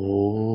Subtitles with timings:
[0.00, 0.49] 呜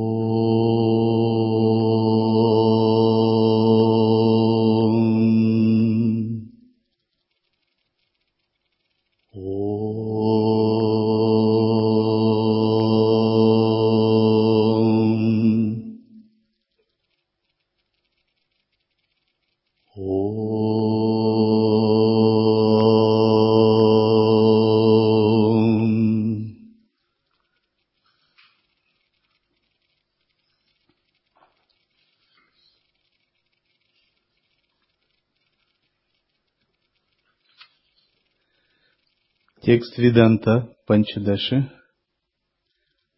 [39.76, 41.70] Текст Виданта Панчадаши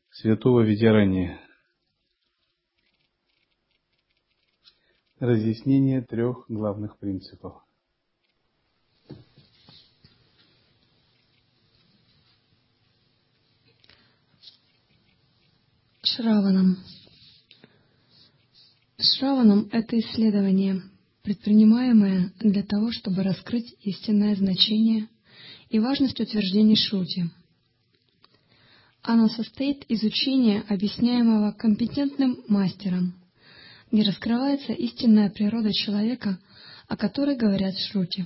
[0.10, 1.40] Святого Видярания.
[5.20, 7.62] Разъяснение трех главных принципов.
[16.02, 16.78] Шраванам.
[18.98, 20.82] Шраванам– это исследование,
[21.22, 25.08] предпринимаемое для того, чтобы раскрыть истинное значение–
[25.70, 27.26] и важность утверждений Шрути.
[29.02, 33.14] Оно состоит из учения, объясняемого компетентным мастером,
[33.92, 36.40] где раскрывается истинная природа человека,
[36.88, 38.26] о которой говорят Шрути.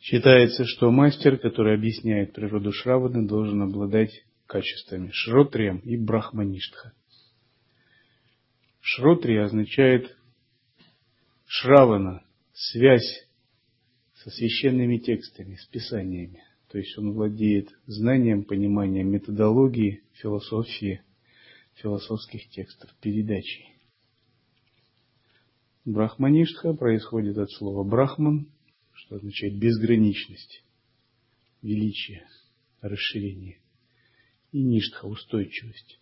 [0.00, 6.94] Считается, что мастер, который объясняет природу Шраваны, должен обладать качествами Шротрием и Брахмаништха.
[8.80, 10.16] Шротри означает
[11.46, 12.22] Шравана,
[12.54, 13.27] связь
[14.22, 16.42] со священными текстами, с писаниями.
[16.68, 21.02] То есть он владеет знанием, пониманием методологии, философии,
[21.74, 23.66] философских текстов, передачей.
[25.84, 28.48] Брахмаништха происходит от слова брахман,
[28.92, 30.62] что означает безграничность,
[31.62, 32.26] величие,
[32.80, 33.58] расширение.
[34.50, 36.00] И ништха– устойчивость.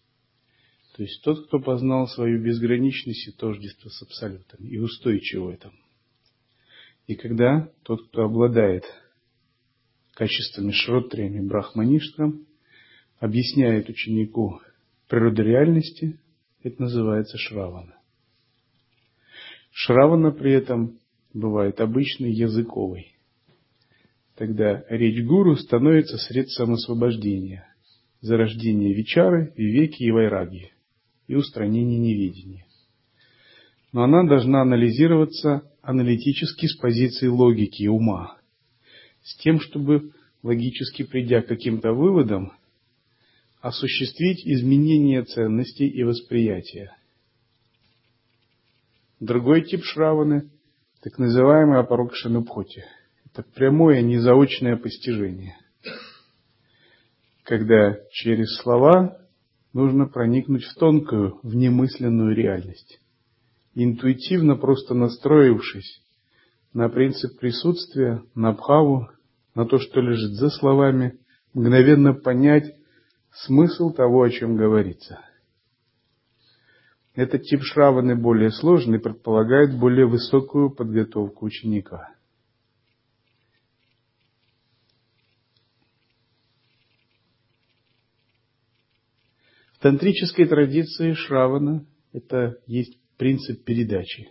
[0.96, 5.72] То есть тот, кто познал свою безграничность и тождество с Абсолютом, и устойчив в этом–
[7.06, 8.84] и когда тот, кто обладает
[10.14, 12.46] качествами шротриями брахмаништхам,
[13.18, 14.60] объясняет ученику
[15.08, 16.18] природу реальности,
[16.62, 17.96] это называется шравана.
[19.70, 20.98] Шравана при этом
[21.32, 23.14] бывает обычной языковой.
[24.34, 27.66] Тогда речь гуру становится средством освобождения,
[28.20, 30.72] зарождения вичары, вивеки и вайраги
[31.26, 32.66] и устранения неведения.
[33.92, 38.36] Но она должна анализироваться аналитически с позиции логики и ума,
[39.22, 40.10] с тем, чтобы
[40.42, 42.52] логически придя к каким-то выводам,
[43.60, 46.96] осуществить изменение ценностей и восприятия.
[49.20, 50.50] Другой тип шраваны–
[51.02, 52.84] так называемый апарокшанубхоти.
[53.26, 55.56] Это прямое незаочное постижение,
[57.44, 59.20] когда через слова
[59.72, 63.00] нужно проникнуть в тонкую, внемысленную реальность
[63.84, 66.02] интуитивно просто настроившись
[66.72, 69.08] на принцип присутствия, на бхаву,
[69.54, 71.18] на то, что лежит за словами,
[71.52, 72.74] мгновенно понять
[73.32, 75.20] смысл того, о чем говорится.
[77.14, 82.14] Этот тип шраваны более сложный, предполагает более высокую подготовку ученика.
[89.72, 94.28] В тантрической традиции шравана это есть принцип передачи.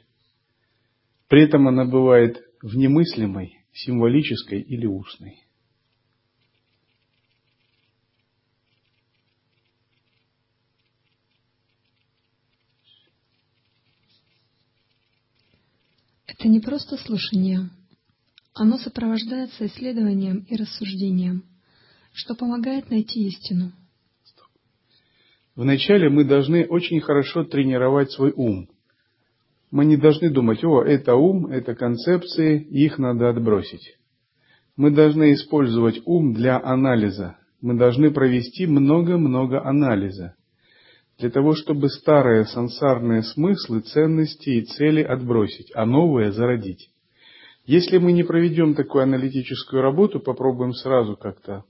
[1.27, 5.41] При этом она бывает внемыслимой, символической или устной.
[16.27, 17.69] Это не просто слушание.
[18.53, 21.43] Оно сопровождается исследованием и рассуждением,
[22.13, 23.73] что помогает найти истину.
[25.55, 28.69] Вначале мы должны очень хорошо тренировать свой ум–
[29.75, 33.97] мы не должны думать, о, это ум, это концепции, их надо отбросить.
[34.77, 37.35] Мы должны использовать ум для анализа.
[37.59, 40.35] Мы должны провести много-много анализа.
[41.19, 46.89] Для того, чтобы старые сансарные смыслы, ценности и цели отбросить, а новые зародить.
[47.65, 51.65] Если мы не проведем такую аналитическую работу, попробуем сразу как-то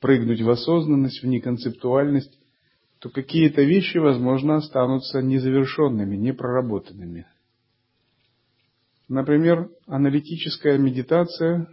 [0.00, 2.36] прыгнуть в осознанность, в неконцептуальность,
[2.98, 7.26] то какие-то вещи, возможно, останутся незавершенными, непроработанными.
[9.08, 11.68] Например, аналитическая медитация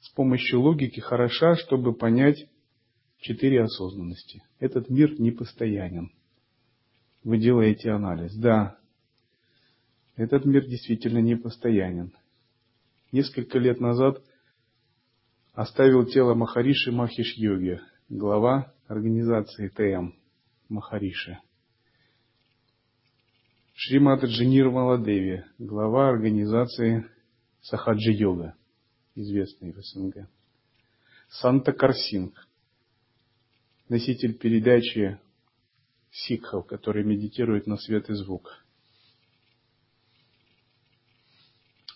[0.00, 2.46] с помощью логики хороша, чтобы понять
[3.18, 4.42] четыре осознанности.
[4.58, 6.10] Этот мир непостоянен.
[7.22, 8.34] Вы делаете анализ.
[8.34, 8.78] Да,
[10.16, 12.12] этот мир действительно непостоянен.
[13.12, 14.22] Несколько лет назад
[15.52, 20.12] оставил тело Махариши Махиш Йоги, глава организации ТМ
[20.68, 21.38] Махариши.
[23.74, 27.10] Шримат Джинир Маладеви, глава организации
[27.62, 28.56] Сахаджи Йога,
[29.14, 30.28] известный в СНГ.
[31.28, 32.48] Санта Карсинг,
[33.88, 35.18] носитель передачи
[36.10, 38.64] сикхов, которые медитируют на свет и звук.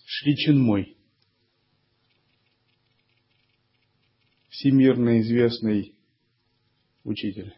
[0.04, 0.96] Шри Чинмой,
[4.48, 5.97] всемирно известный
[7.04, 7.54] учитель.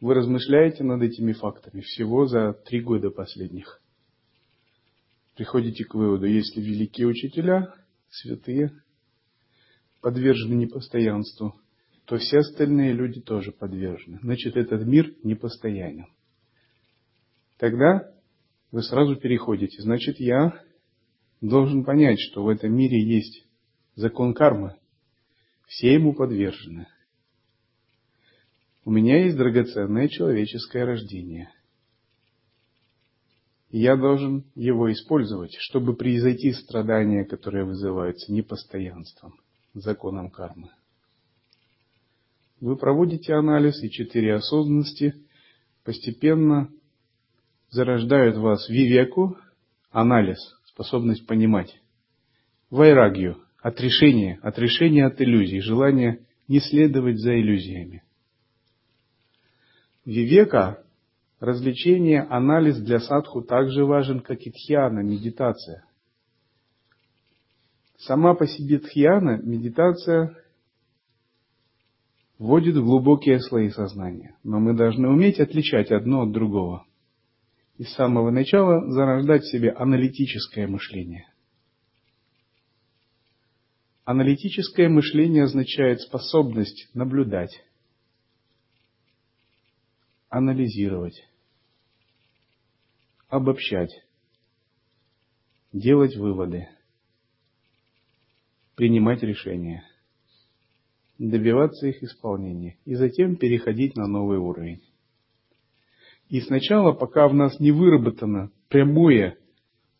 [0.00, 3.80] Вы размышляете над этими фактами всего за три года последних.
[5.36, 7.74] Приходите к выводу, если великие учителя,
[8.10, 8.72] святые,
[10.00, 11.60] подвержены непостоянству,
[12.04, 14.18] то все остальные люди тоже подвержены.
[14.22, 16.06] Значит, этот мир непостоянен.
[17.58, 18.12] Тогда
[18.70, 19.82] вы сразу переходите.
[19.82, 20.62] Значит, я
[21.40, 23.46] должен понять, что в этом мире есть
[23.94, 24.76] закон кармы.
[25.66, 26.86] Все ему подвержены.
[28.88, 31.50] У меня есть драгоценное человеческое рождение.
[33.68, 39.34] И я должен его использовать, чтобы произойти страдания, которые вызываются непостоянством,
[39.74, 40.70] законом кармы.
[42.62, 45.14] Вы проводите анализ, и четыре осознанности
[45.84, 46.70] постепенно
[47.68, 49.36] зарождают в вас вивеку,
[49.90, 51.78] анализ, способность понимать,
[52.70, 58.02] вайрагию, отрешение, отрешение от иллюзий, желание не следовать за иллюзиями.
[60.08, 60.82] Вивека,
[61.38, 65.84] развлечение, анализ для садху также важен, как и тхьяна, медитация.
[67.98, 70.34] Сама по себе тхьяна, медитация,
[72.38, 74.34] вводит в глубокие слои сознания.
[74.44, 76.86] Но мы должны уметь отличать одно от другого.
[77.76, 81.26] И с самого начала зарождать в себе аналитическое мышление.
[84.06, 87.62] Аналитическое мышление означает способность наблюдать,
[90.28, 91.26] анализировать,
[93.28, 93.90] обобщать,
[95.72, 96.68] делать выводы,
[98.74, 99.84] принимать решения–
[101.18, 104.82] добиваться их исполнения и затем переходить на новый уровень.
[106.28, 109.36] И сначала, пока в нас не выработано прямое,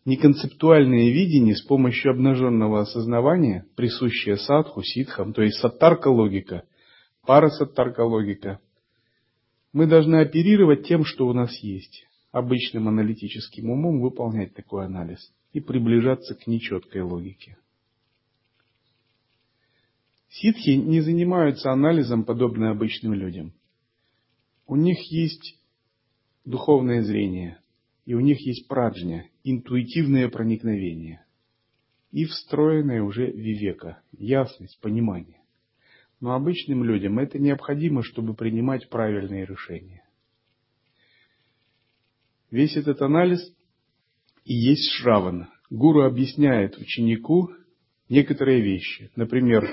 [0.05, 6.65] неконцептуальное видение с помощью обнаженного осознавания, присущее садху, ситхам, то есть саттарка логика,
[7.27, 8.61] парасаттарка логика,
[9.79, 15.61] мы должны оперировать тем, что у нас есть, обычным аналитическим умом выполнять такой анализ и
[15.61, 17.57] приближаться к нечеткой логике.
[20.31, 23.53] Ситхи не занимаются анализом, подобно обычным людям.
[24.67, 25.57] У них есть
[26.45, 27.61] духовное зрение,
[28.05, 31.25] и у них есть праджня, интуитивное проникновение,
[32.11, 35.38] и встроенное уже вивека, ясность, понимание.
[36.21, 40.05] Но обычным людям это необходимо, чтобы принимать правильные решения.
[42.51, 43.55] Весь этот анализ
[44.45, 45.53] и есть Шравана.
[45.71, 47.51] Гуру объясняет ученику
[48.09, 49.13] некоторые вещи.
[49.17, 49.69] Например,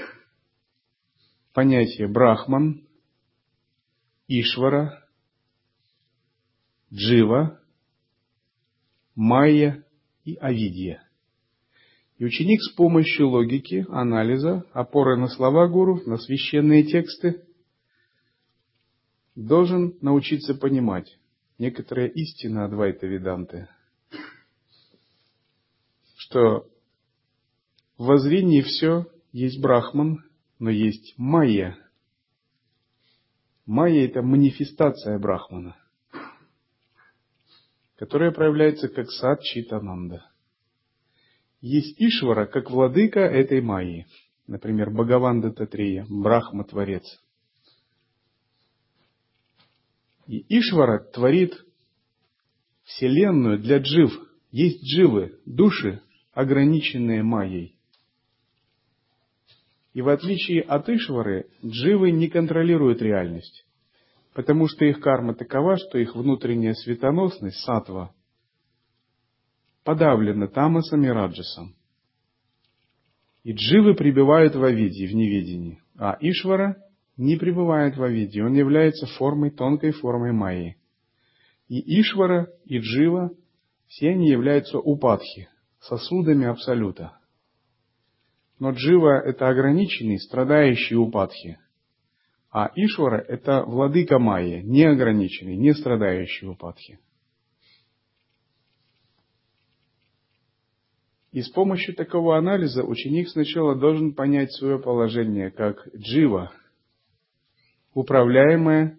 [1.54, 2.86] понятие Брахман,
[4.28, 5.08] Ишвара,
[6.94, 7.62] Джива,
[9.16, 9.86] Майя
[10.26, 11.05] и Авидья.
[12.18, 17.44] И ученик с помощью логики, анализа, опоры на слова гуру, на священные тексты,
[19.36, 21.18] должен научиться понимать
[21.58, 23.68] некоторые истины Адвайта Веданты,
[26.16, 26.70] что
[27.98, 30.24] в воззрении все есть Брахман,
[30.58, 31.78] но есть майя.
[33.66, 35.76] Майя– это манифестация Брахмана,
[37.98, 40.32] которая проявляется как сад Читананда.
[41.68, 44.06] Есть Ишвара, как владыка этой майи.
[44.46, 47.04] Например, Бхагаванда Татрия, Брахма-творец.
[50.28, 51.56] И Ишвара творит
[52.84, 54.12] Вселенную для джив.
[54.52, 56.04] Есть дживы, души,
[56.34, 57.80] ограниченные майей.
[59.94, 63.66] И в отличие от Ишвары, дживы не контролируют реальность,
[64.36, 68.14] потому что их карма такова, что их внутренняя светоносность, сатва,
[69.86, 71.76] подавлена тамасом и раджасом.
[73.44, 76.76] И дживы пребывают в Авидии, в неведении, а Ишвара
[77.16, 80.76] не пребывает в Авидии, он является формой, тонкой формой Майи.
[81.70, 83.32] И Ишвара, и Джива,
[83.88, 85.48] все они являются упадхи,
[85.80, 87.18] сосудами Абсолюта–
[88.60, 91.60] но джива– это ограниченный, страдающий упадхи.
[92.52, 97.00] А Ишвара– это владыка Майя, неограниченный, не страдающий упадхи.
[101.36, 106.54] И с помощью такого анализа ученик сначала должен понять свое положение как джива,
[107.94, 108.98] управляемое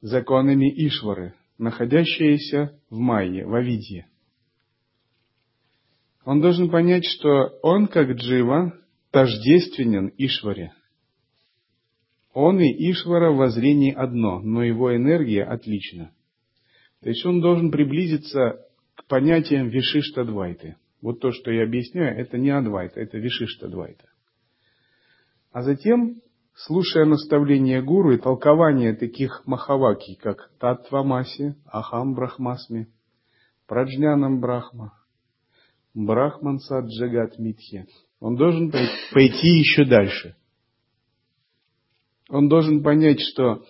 [0.00, 4.06] законами Ишвары, находящееся в Майе, в Авидье.
[6.24, 8.72] Он должен понять, что он, как Джива,
[9.10, 10.72] тождественен Ишваре.
[12.32, 16.12] Он и Ишвара в воззрении одно, но его энергия отлична.
[17.00, 20.76] То есть он должен приблизиться к понятиям Вишиштадвайты.
[21.02, 24.08] Вот то, что я объясняю, это не Адвайта, это Вишиштадвайта.
[25.52, 26.20] А затем,
[26.54, 32.88] слушая наставления гуру и толкование таких махаваки, как Татвамаси, Ахам Брахмасми,
[33.66, 34.92] Праджнянам Брахма,
[35.94, 37.86] Брахман Саджагат Митхе,
[38.20, 40.36] он должен пойти еще дальше.
[42.28, 43.64] Он должен понять, что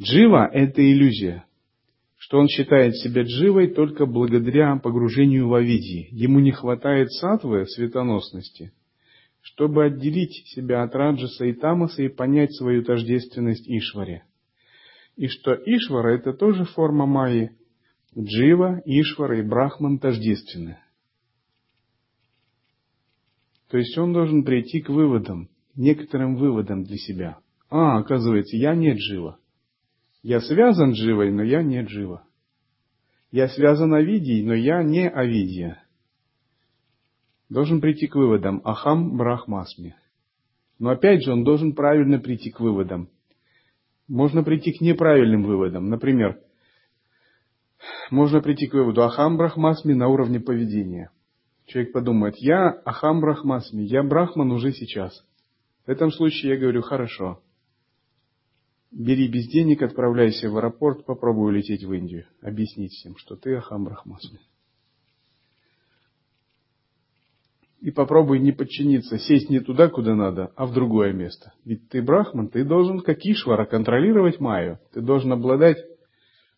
[0.00, 1.44] джива– это иллюзия,
[2.24, 6.08] что он считает себя дживой только благодаря погружению в Авидии.
[6.10, 8.72] Ему не хватает сатвы, светоносности,
[9.42, 14.24] чтобы отделить себя от Раджаса и Тамаса и понять свою тождественность Ишваре.
[15.16, 17.50] И что Ишвара– это тоже форма Майи.
[18.18, 20.78] Джива, Ишвара и Брахман тождественны.
[23.68, 27.38] То есть он должен прийти к выводам, некоторым выводам для себя.
[27.68, 29.38] А, оказывается, я не Джива.
[30.24, 32.26] Я связан Дживой, но я не Джива.
[33.30, 35.84] Я связан Авидией, но я не Авидия.
[37.50, 39.96] Должен прийти к выводам Ахам Брахмасми.
[40.78, 43.10] Но опять же, он должен правильно прийти к выводам.
[44.08, 45.90] Можно прийти к неправильным выводам.
[45.90, 46.40] Например,
[48.10, 51.10] можно прийти к выводу Ахам Брахмасми на уровне поведения.
[51.66, 55.22] Человек подумает, я Ахам Брахмасми, я Брахман уже сейчас.
[55.84, 57.42] В этом случае я говорю, хорошо,
[58.94, 62.26] бери без денег, отправляйся в аэропорт, попробуй улететь в Индию.
[62.40, 64.40] Объяснить всем, что ты Ахам Брахмасми.
[67.80, 71.52] И попробуй не подчиниться, сесть не туда, куда надо, а в другое место.
[71.66, 74.78] Ведь ты брахман, ты должен, как Ишвара, контролировать Майю.
[74.94, 75.76] Ты должен обладать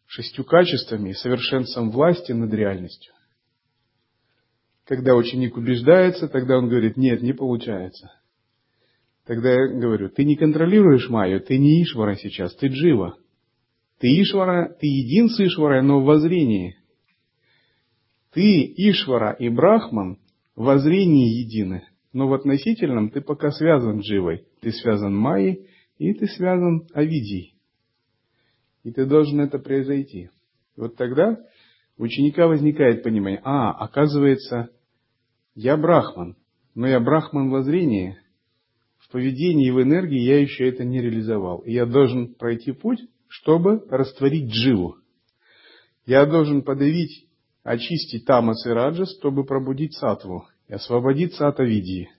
[0.07, 3.13] шестью качествами и совершенством власти над реальностью.
[4.85, 8.13] Когда ученик убеждается, тогда он говорит, нет, не получается.
[9.27, 13.17] Тогда я говорю, ты не контролируешь Майю, ты не Ишвара сейчас, ты Джива.
[13.99, 16.77] Ты Ишвара, ты един с Ишварой, но в воззрении.
[18.33, 20.19] Ты Ишвара и Брахман
[20.55, 24.45] в воззрении едины, но в относительном ты пока связан Дживой.
[24.61, 25.67] Ты связан Майей
[25.99, 27.55] и ты связан Авидией.
[28.85, 30.31] И ты должен это произойти.
[30.77, 31.37] Вот тогда
[31.97, 34.69] у ученика возникает понимание, а, оказывается,
[35.55, 36.37] я брахман,
[36.75, 38.19] но я брахман во зрении,
[39.07, 41.59] в поведении и в энергии я еще это не реализовал.
[41.61, 44.97] И я должен пройти путь, чтобы растворить дживу.
[46.07, 47.27] Я должен подавить,
[47.63, 52.11] очистить тамас и раджас, чтобы пробудить сатву и освободиться от авидии.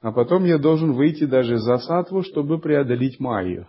[0.00, 3.66] А потом я должен выйти даже за сатву, чтобы преодолеть майю.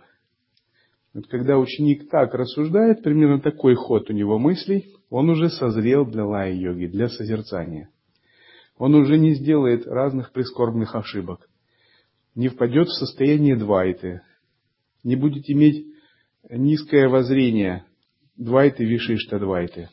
[1.14, 6.24] Вот когда ученик так рассуждает, примерно такой ход у него мыслей, он уже созрел для
[6.24, 7.90] лая-йоги, для созерцания
[8.82, 11.48] он уже не сделает разных прискорбных ошибок,
[12.34, 14.22] не впадет в состояние двайты,
[15.02, 15.86] не будет иметь
[16.48, 17.84] низкое воззрение
[18.36, 19.88] двайты, вишишта двайты.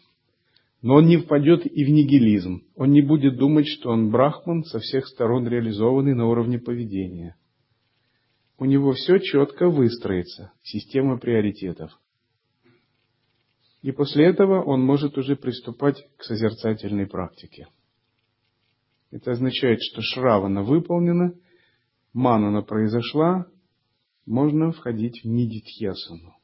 [0.81, 2.63] Но он не впадет и в нигилизм.
[2.75, 7.35] Он не будет думать, что он брахман со всех сторон реализованный на уровне поведения.
[8.57, 11.91] У него все четко выстроится, система приоритетов.
[13.81, 17.67] И после этого он может уже приступать к созерцательной практике.
[19.11, 21.33] Это означает, что шравана выполнена,
[22.13, 23.47] манана произошла,
[24.25, 26.35] можно входить в нидитхьясану.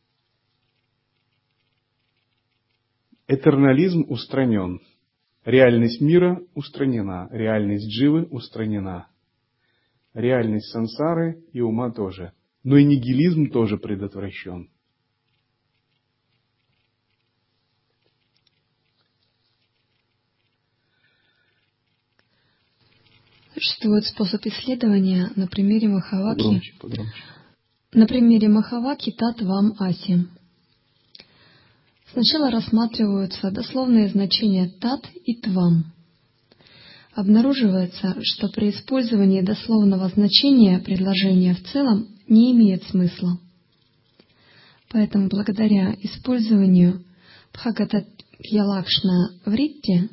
[3.28, 4.82] Этернализм устранен.
[5.44, 7.28] Реальность мира устранена.
[7.32, 9.08] Реальность дживы устранена.
[10.14, 12.34] Реальность сансары и ума тоже.
[12.64, 14.70] Но и нигилизм тоже предотвращен.
[23.56, 26.40] Существует способ исследования на примере Махаваки.
[26.40, 27.14] Погромче, погромче.
[27.94, 30.28] На примере Махаваки Тат Вам Аси.
[32.12, 35.86] Сначала рассматриваются дословные значения Тат и Твам.
[37.14, 43.40] Обнаруживается, что при использовании дословного значения предложения в целом не имеет смысла.
[44.90, 47.06] Поэтому благодаря использованию
[47.54, 50.10] Бхагататьялакшна в Ритте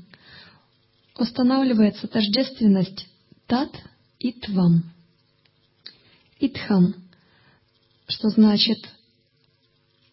[1.19, 3.09] устанавливается тождественность
[3.47, 3.71] Тат
[4.19, 4.85] и Твам.
[6.41, 6.95] Итхам,
[8.09, 8.79] что значит,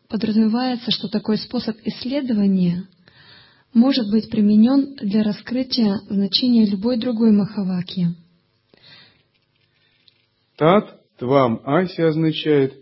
[0.08, 2.88] подразумевается, что такой способ исследования
[3.74, 8.08] может быть применен для раскрытия значения любой другой махаваки.
[10.56, 12.76] Тат, твам, аси означает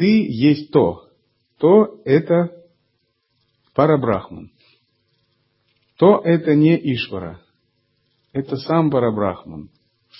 [0.00, 1.10] ты есть то.
[1.58, 2.50] То– это
[3.74, 4.50] Парабрахман.
[5.96, 7.42] То– это не Ишвара.
[8.32, 9.70] Это сам Парабрахман,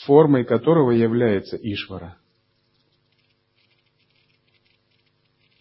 [0.04, 2.16] формой которого является Ишвара.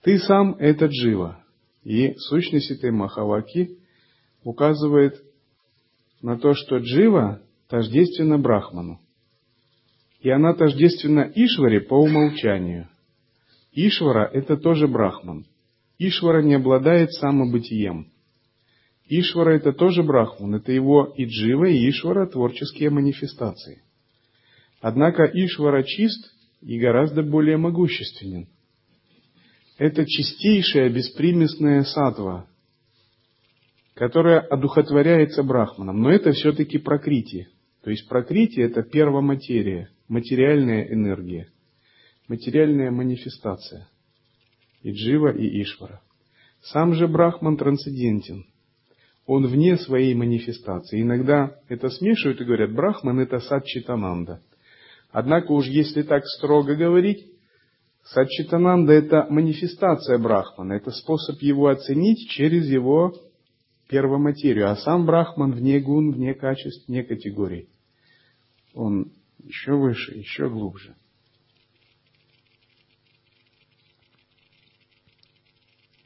[0.02, 1.44] Ты сам– это Джива.
[1.84, 3.78] И сущность этой Махаваки
[4.44, 5.24] указывает
[6.22, 9.00] на то, что Джива тождественна Брахману.
[10.22, 12.90] И она тождественна Ишваре по умолчанию.
[13.72, 15.46] Ишвара– это тоже Брахман.
[16.00, 18.12] Ишвара не обладает самобытием.
[19.10, 23.82] Ишвара– это тоже Брахман, это его и Джива, и Ишвара– творческие манифестации.
[24.82, 28.48] Однако Ишвара чист и гораздо более могущественен.
[29.80, 32.48] Это чистейшая беспримесная сатва,
[33.96, 36.02] которая одухотворяется Брахманом.
[36.02, 37.48] Но это все-таки прокрити.
[37.84, 41.50] То есть прокрити– это первоматерия, материальная энергия,
[42.28, 43.90] материальная манифестация.
[44.84, 46.02] И Джива, и Ишвара.
[46.62, 48.46] Сам же Брахман трансцендентен.
[49.30, 51.04] Он вне своей манифестации.
[51.04, 54.42] Иногда это смешивают и говорят, Брахман– это Садчитананда.
[55.12, 57.28] Однако уж если так строго говорить,
[58.06, 63.14] Садчитананда– это манифестация Брахмана, это способ его оценить через его
[63.88, 67.70] первоматерию, а сам Брахман вне гун, вне качеств, вне категорий.
[68.74, 69.12] Он
[69.44, 70.96] еще выше, еще глубже.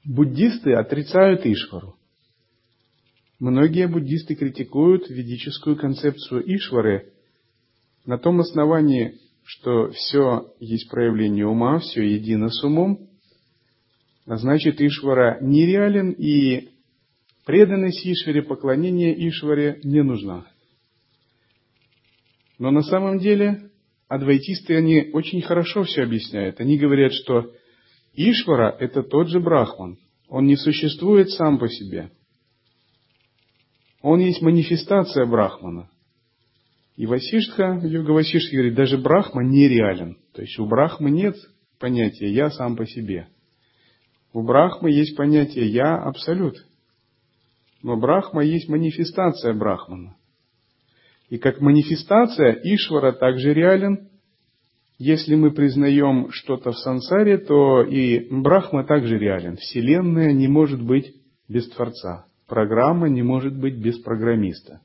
[0.03, 1.95] Буддисты отрицают Ишвару.
[3.39, 7.13] Многие буддисты критикуют ведическую концепцию Ишвары
[8.05, 13.09] на том основании, что все есть проявление ума, все едино с умом,
[14.25, 16.69] а значит Ишвара нереален и
[17.45, 20.45] преданность Ишваре, поклонение Ишваре не нужна.
[22.59, 23.71] Но на самом деле
[24.07, 26.59] адвайтисты, они очень хорошо все объясняют.
[26.59, 27.51] Они говорят, что
[28.13, 29.97] Ишвара– это тот же Брахман.
[30.29, 32.11] Он не существует сам по себе.
[34.03, 35.89] Он есть манифестация Брахмана.
[36.97, 40.17] И Васиштха, йога Васиштха говорит, даже Брахма нереален.
[40.33, 41.35] То есть у Брахмы нет
[41.79, 43.27] понятия «я сам по себе».
[44.33, 46.57] У Брахмы есть понятие «я абсолют».
[47.81, 50.17] Но Брахма есть манифестация Брахмана.
[51.29, 54.09] И как манифестация Ишвара также реален.
[54.99, 59.55] Если мы признаем что-то в сансаре, то и Брахма также реален.
[59.55, 61.15] Вселенная не может быть
[61.47, 62.25] без Творца.
[62.53, 64.79] Программа не может быть без программиста.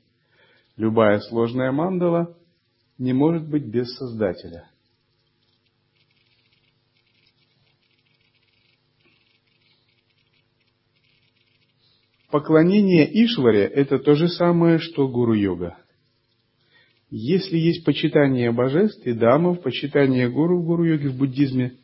[0.75, 2.35] Любая сложная мандала
[2.97, 4.67] не может быть без Создателя.
[12.31, 15.77] Поклонение Ишваре– это то же самое, что гуру-йога.
[17.11, 21.77] Если есть почитание божеств и дамов, почитание гуру в гуру-йоге в буддизме,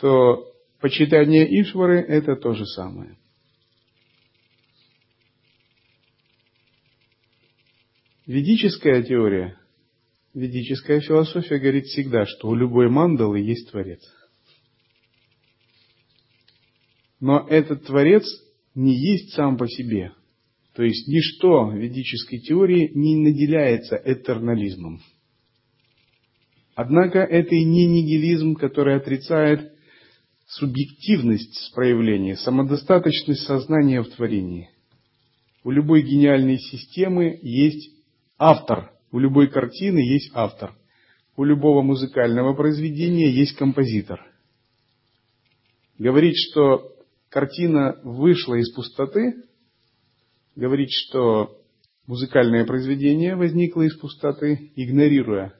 [0.00, 3.18] то почитание Ишвары– это то же самое–
[8.26, 9.58] Ведическая теория,
[10.32, 14.00] ведическая философия говорит всегда, что у любой мандалы есть Творец.
[17.20, 18.24] Но этот Творец
[18.74, 20.12] не есть сам по себе.
[20.74, 25.02] То есть ничто в ведической теории не наделяется этернализмом.
[26.74, 29.70] Однако это и не нигилизм, который отрицает
[30.46, 34.70] субъективность проявления, самодостаточность сознания в творении.
[35.62, 37.93] У любой гениальной системы есть
[38.38, 38.92] автор.
[39.10, 40.74] У любой картины есть автор.
[41.36, 44.20] У любого музыкального произведения есть композитор.
[45.98, 46.96] Говорить, что
[47.28, 49.44] картина вышла из пустоты,
[50.56, 51.60] говорить, что
[52.06, 55.54] музыкальное произведение возникло из пустоты, игнорируя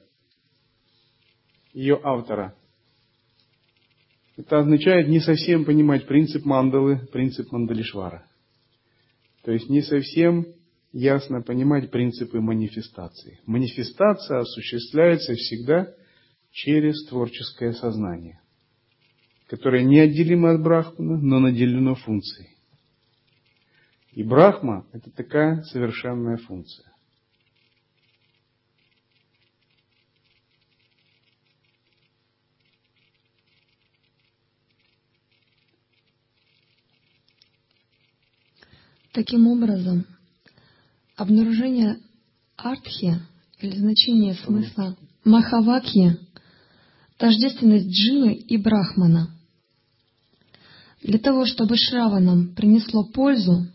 [1.73, 2.55] ее автора.
[4.37, 8.25] Это означает не совсем понимать принцип мандалы, принцип мандалишвара.
[9.43, 10.45] То есть не совсем
[10.95, 13.41] ясно понимать принципы манифестации.
[13.45, 15.93] Манифестация осуществляется всегда
[16.51, 18.39] через творческое сознание,
[19.47, 22.55] которое неотделимо от Брахмана, но наделено функцией.
[24.13, 26.89] И Брахма– это такая совершенная функция.
[39.11, 40.05] Таким образом,
[41.15, 42.01] Обнаружение
[42.57, 43.21] артхи
[43.61, 46.19] или значение смысла махавакьи–
[47.17, 49.29] тождественность дживы и брахмана.
[51.01, 53.65] Для того, чтобы шраванам принесло пользу,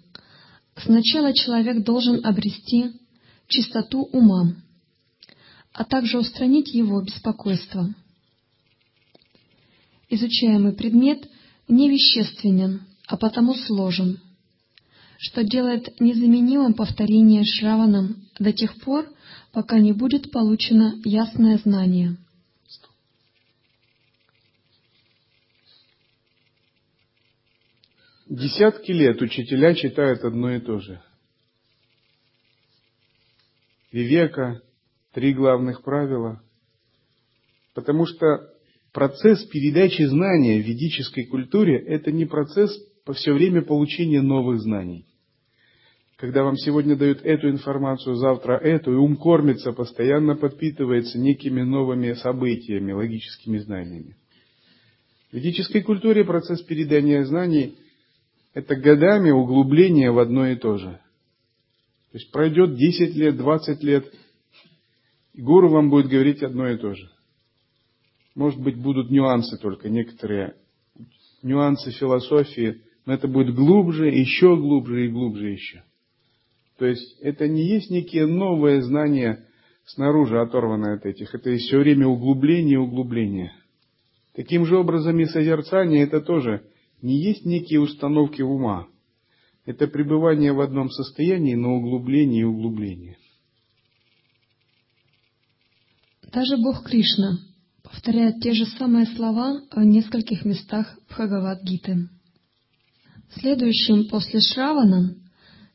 [0.77, 2.93] сначала человек должен обрести
[3.49, 4.55] чистоту ума,
[5.73, 7.95] а также устранить его беспокойство.
[10.11, 11.27] изучаемый предмет
[11.69, 14.21] невещественен, а потому сложен,
[15.21, 19.07] что делает незаменимым повторение Шраваном до тех пор,
[19.53, 22.17] пока не будет получено ясное знание.
[28.31, 31.03] Десятки лет учителя читают одно и то же.
[33.93, 34.63] Вивека,
[35.13, 36.43] три главных правила.
[37.75, 38.55] Потому что
[38.93, 42.71] процесс передачи знания в ведической культуре– это не процесс
[43.05, 45.10] по все время получения новых знаний.
[46.21, 52.13] Когда вам сегодня дают эту информацию, завтра эту, и ум кормится, постоянно подпитывается некими новыми
[52.13, 54.19] событиями, логическими знаниями.
[55.33, 57.79] В ведической культуре процесс передания знаний–
[58.55, 61.01] это годами углубление в одно и то же.
[62.13, 64.13] То есть пройдет 10 лет, 20 лет,
[65.33, 67.11] и гуру вам будет говорить одно и то же.
[68.35, 70.55] Может быть, будут нюансы только, некоторые
[71.43, 75.83] нюансы философии, но это будет глубже, еще глубже и глубже еще.
[76.81, 79.45] То есть это не есть некие новые знания
[79.85, 81.35] снаружи оторванные от этих.
[81.35, 83.53] Это все время углубление и углубление.
[84.35, 86.65] Таким же образом и созерцание это тоже
[87.03, 88.89] не есть некие установки ума.
[89.67, 93.19] Это пребывание в одном состоянии, но углубление и углубление.
[96.33, 97.41] Даже Бог Кришна
[97.83, 102.09] повторяет те же самые слова в нескольких местах Бхагавад-гиты.
[103.35, 105.20] Следующим после Шравана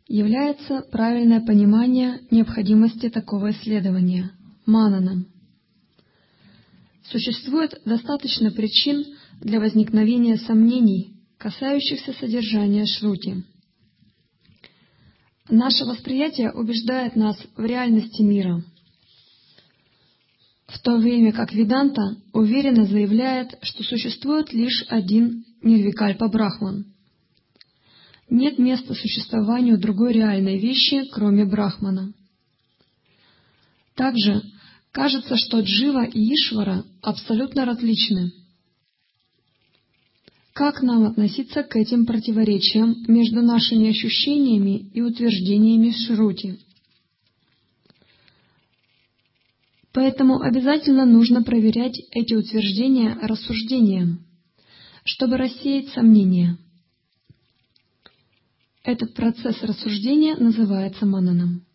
[0.07, 4.31] является правильное понимание необходимости такого исследования–
[4.65, 5.27] мананом.
[7.03, 9.05] Существует достаточно причин
[9.41, 13.43] для возникновения сомнений касающихся содержания шрути.
[15.49, 18.63] Наше восприятие убеждает нас в реальности мира,
[20.67, 26.94] в то время как Веданта уверенно заявляет, что существует лишь один Нирвикальпа Брахман.
[28.29, 32.13] Нет места существованию другой реальной вещи, кроме Брахмана.
[33.95, 34.41] Также
[34.91, 38.31] кажется, что Джива и Ишвара абсолютно различны–
[40.55, 46.59] как нам относиться к этим противоречиям между нашими ощущениями и утверждениями Шрути?
[49.91, 54.25] Поэтому обязательно нужно проверять эти утверждения рассуждением,
[55.03, 56.57] чтобы рассеять сомнения.
[58.85, 61.65] Этот процесс рассуждения называется мананом.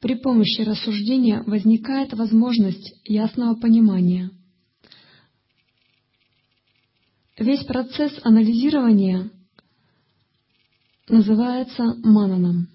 [0.00, 4.30] При помощи рассуждения возникает возможность ясного понимания–
[7.38, 9.30] Весь процесс анализирования
[11.08, 12.68] называется мананом.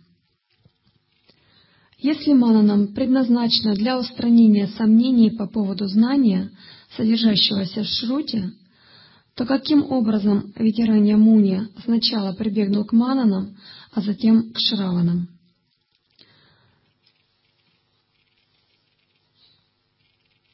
[1.97, 6.51] Если мананом предназначено для устранения сомнений по поводу знания,
[6.95, 8.51] содержащегося в шруте,
[9.36, 13.58] то каким образом ветерания Муни сначала прибегнул к мананам,
[13.94, 15.30] а затем к шраванам?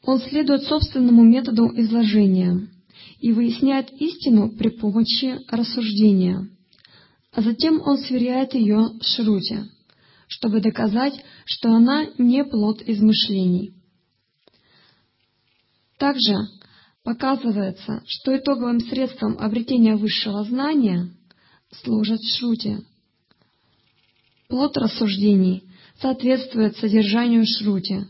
[0.04, 2.70] Он следует собственному методу изложения–
[3.20, 6.50] и выясняет истину при помощи рассуждения,
[7.32, 9.60] а затем он сверяет ее с Шрути,
[10.28, 11.13] чтобы доказать,
[11.46, 13.74] что она не плод измышлений.
[15.98, 16.36] Также
[17.08, 21.10] показывается, что итоговым средством обретения высшего знания
[21.82, 22.80] служат Шрути.
[24.50, 25.63] Плод рассуждений
[26.02, 28.02] соответствует содержанию Шрути,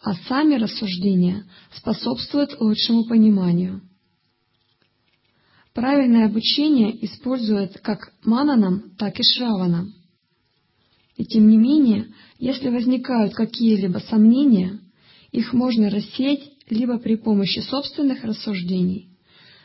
[0.00, 3.80] а сами рассуждения способствуют лучшему пониманию.
[5.74, 9.94] Правильное обучение использует как мананам, так и шраванам.
[11.16, 12.06] И тем не менее,
[12.38, 14.78] если возникают какие-либо сомнения,
[15.32, 19.10] их можно рассеять либо при помощи собственных рассуждений,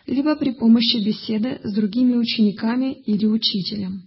[0.05, 4.03] либо при помощи беседы с другими учениками или учителем.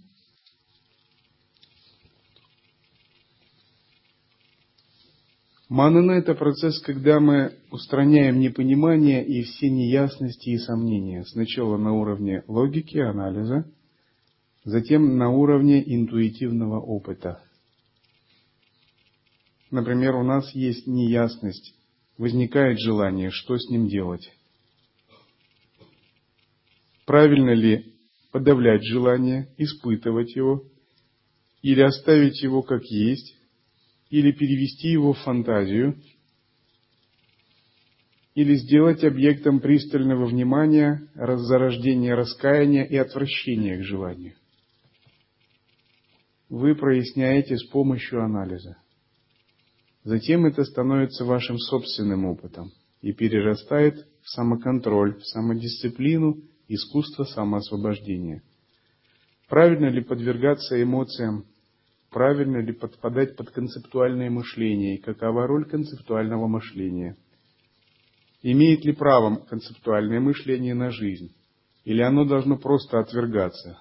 [5.67, 11.23] Манана– это процесс, когда мы устраняем непонимание и все неясности и сомнения.
[11.23, 13.65] Сначала на уровне логики, анализа,
[14.65, 17.41] затем на уровне интуитивного опыта.
[19.71, 21.73] Например, у нас есть неясность,
[22.21, 24.31] возникает желание, что с ним делать.
[27.07, 27.95] Правильно ли
[28.31, 30.63] подавлять желание, испытывать его,
[31.63, 33.35] или оставить его как есть,
[34.11, 35.99] или перевести его в фантазию,
[38.35, 44.35] или сделать объектом пристального внимания зарождения раскаяния и отвращения к желанию.
[46.49, 48.77] Вы проясняете с помощью анализа.
[50.03, 52.71] Затем это становится вашим собственным опытом.
[53.01, 56.37] и перерастает в самоконтроль, в самодисциплину,
[56.67, 58.43] искусство самоосвобождения.
[59.49, 61.45] Правильно ли подвергаться эмоциям?
[62.11, 64.97] Правильно ли подпадать под концептуальное мышление?
[64.97, 67.17] И какова роль концептуального мышления?
[68.43, 71.33] Имеет ли право концептуальное мышление на жизнь?
[71.83, 73.79] Или оно должно просто отвергаться?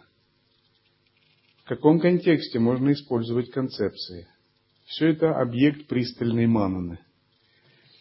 [1.64, 4.26] В каком контексте можно использовать концепции?
[4.90, 6.98] Все это объект пристальной мананы.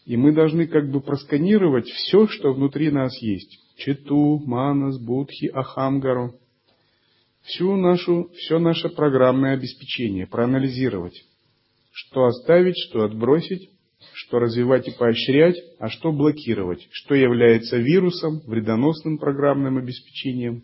[0.05, 3.59] И мы должны как бы просканировать все, что внутри нас есть.
[3.77, 6.33] Читу, манас, будхи, ахамгару.
[7.43, 11.13] Всю нашу, все наше программное обеспечение проанализировать.
[11.91, 13.69] Что оставить, что отбросить,
[14.13, 20.63] что развивать и поощрять, а что блокировать, что является вирусом, вредоносным программным обеспечением,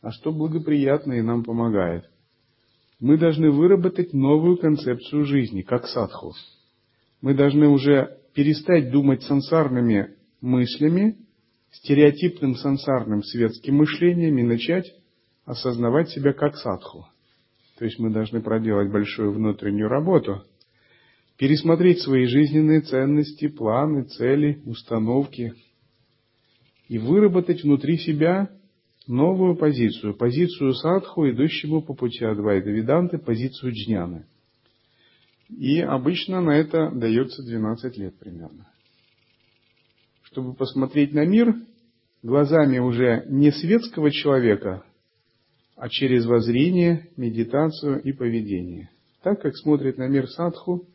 [0.00, 2.06] а что благоприятно и нам помогает.
[3.02, 6.34] Мы должны выработать новую концепцию жизни, как садху.
[7.20, 11.16] Мы должны уже перестать думать сансарными мыслями,
[11.72, 14.86] стереотипным сансарным светским мышлением и начать
[15.44, 17.04] осознавать себя как садху.
[17.76, 20.44] То есть мы должны проделать большую внутреннюю работу,
[21.38, 25.54] пересмотреть свои жизненные ценности, планы, цели, установки
[26.86, 28.48] и выработать внутри себя
[29.08, 34.26] новую позицию, позицию садху, идущему по пути Адвайта Веданты, позицию джняны.
[35.48, 38.68] И обычно на это дается 12 лет примерно.
[40.22, 41.54] Чтобы посмотреть на мир
[42.22, 44.84] глазами уже не светского человека,
[45.76, 48.90] а через воззрение, медитацию и поведение.
[49.22, 50.86] Так как смотрит на мир садху,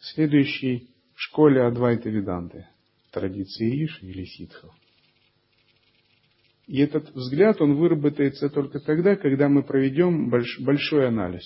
[0.00, 2.66] следующий в школе Адвайта Веданты,
[3.10, 4.74] традиции Иши или ситхов.
[6.68, 11.42] И этот взгляд, он выработается только тогда, когда мы проведем больш, большой анализ.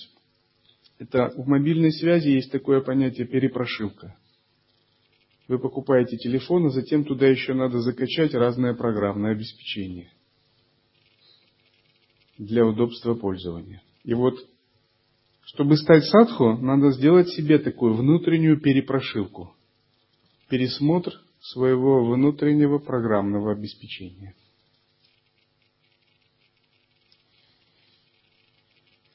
[0.99, 4.17] Это в мобильной связи есть такое понятие перепрошивка.
[5.47, 10.11] Вы покупаете телефон, а затем туда еще надо закачать разное программное обеспечение
[12.37, 13.81] для удобства пользования.
[14.03, 14.35] И вот,
[15.45, 19.55] чтобы стать садху, надо сделать себе такую внутреннюю перепрошивку,
[20.49, 24.35] пересмотр своего внутреннего программного обеспечения.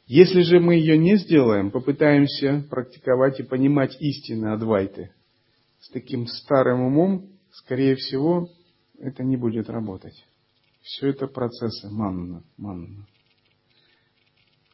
[0.09, 5.13] Если же мы ее не сделаем, попытаемся практиковать и понимать истины Адвайты
[5.81, 8.49] с таким старым умом, скорее всего,
[8.99, 10.25] это не будет работать.
[10.81, 13.07] Все это процессы манна, манна.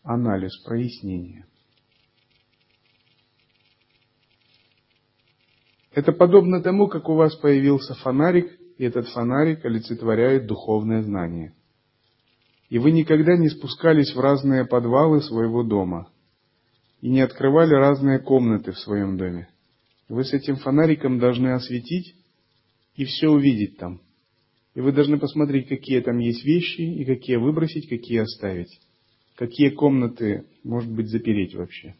[0.05, 1.47] Анализ, прояснение.
[5.91, 11.57] Это подобно тому, как у вас появился фонарик, и этот фонарик олицетворяет духовное знание–
[12.75, 16.11] и вы никогда не спускались в разные подвалы своего дома
[17.01, 19.49] и не открывали разные комнаты в своем доме.
[20.09, 22.17] Вы с этим фонариком должны осветить
[22.97, 24.01] и все увидеть там.
[24.75, 28.81] И вы должны посмотреть, какие там есть вещи, и какие выбросить, какие оставить.
[29.37, 31.95] Какие комнаты, может быть, запереть вообще.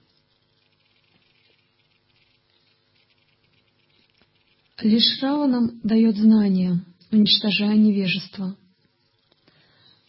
[4.83, 8.57] Лишь Раванам дает знание, уничтожая невежество.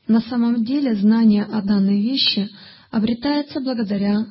[0.07, 2.49] На самом деле знание о данной вещи
[2.91, 4.27] обретается благодаря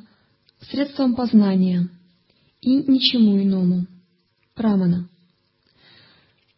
[0.71, 1.89] средствам познания
[2.61, 3.87] и ничему иному.
[4.55, 5.09] Прамана.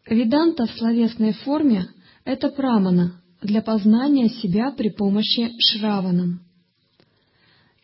[0.06, 1.86] Веданта в словесной форме–
[2.24, 6.40] это прамана для познания себя при помощи шраванам.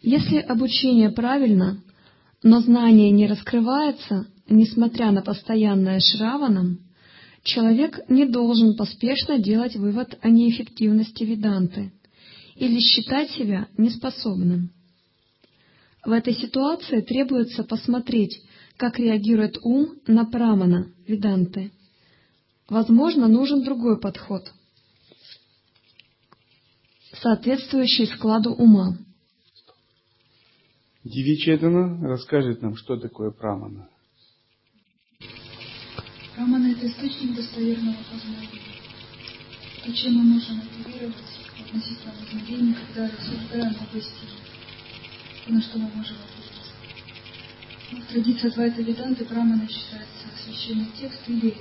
[0.02, 1.78] Если обучение правильно,
[2.42, 6.80] но знание не раскрывается, несмотря на постоянное шраванам,
[7.42, 11.92] Человек не должен поспешно делать вывод о неэффективности веданты
[12.54, 14.70] или считать себя неспособным.
[16.04, 18.42] В этой ситуации требуется посмотреть,
[18.76, 21.72] как реагирует ум на прамана веданты.
[22.68, 24.52] Возможно, нужен другой подход,
[27.12, 28.96] соответствующий складу ума.
[31.04, 33.88] Дивичетана расскажет нам, что такое прамана.
[36.36, 38.48] Роман– это источник достоверного познания.
[39.84, 41.14] То, чем мы можем оперировать
[41.60, 44.40] относительно измерений, когда рассуждаем об истине,
[45.44, 46.72] то, на что мы можем опереться.
[47.90, 51.54] Ну, в традиции Адвайта Веданты Брамана считается священный текст или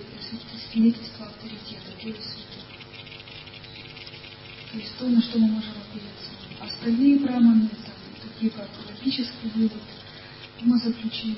[0.71, 2.15] свидетельство авторитета, святых.
[4.71, 6.31] То есть то, на что мы можем опереться.
[6.62, 7.67] Остальные браманы,
[8.21, 9.81] такие как логический вывод,
[10.62, 11.36] умозаключение,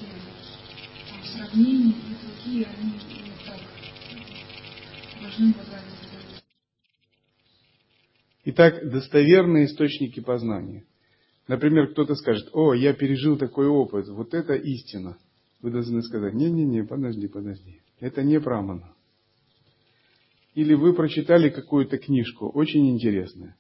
[1.34, 2.94] там, сравнение и другие, они
[8.46, 10.86] Итак, достоверные источники познания.
[11.48, 15.18] Например, кто-то скажет, о, я пережил такой опыт, вот это истина.
[15.62, 17.82] Вы должны сказать, не-не-не, подожди, подожди.
[18.00, 18.94] Это не прамана.
[20.56, 23.56] Или вы прочитали какую-то книжку, очень интересную,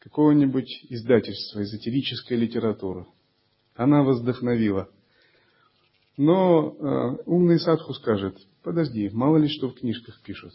[0.00, 3.06] какого-нибудь издательства, эзотерическая литература.
[3.74, 4.90] Она вас вдохновила.
[6.22, 10.52] Но э, умный садху скажет, подожди, мало ли что в книжках пишут.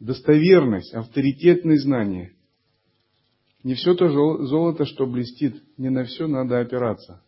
[0.00, 2.32] Достоверность, авторитетные знания.
[3.62, 7.22] Не все то золото, что блестит, не на все надо опираться.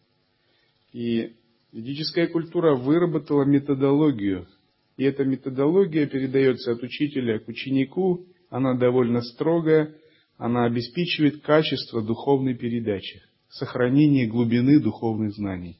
[0.92, 1.36] И
[1.70, 4.48] ведическая культура выработала методологию.
[4.96, 9.94] И эта методология передается от учителя к ученику, она довольно строгая,
[10.36, 15.78] она обеспечивает качество духовной передачи, сохранение глубины духовных знаний.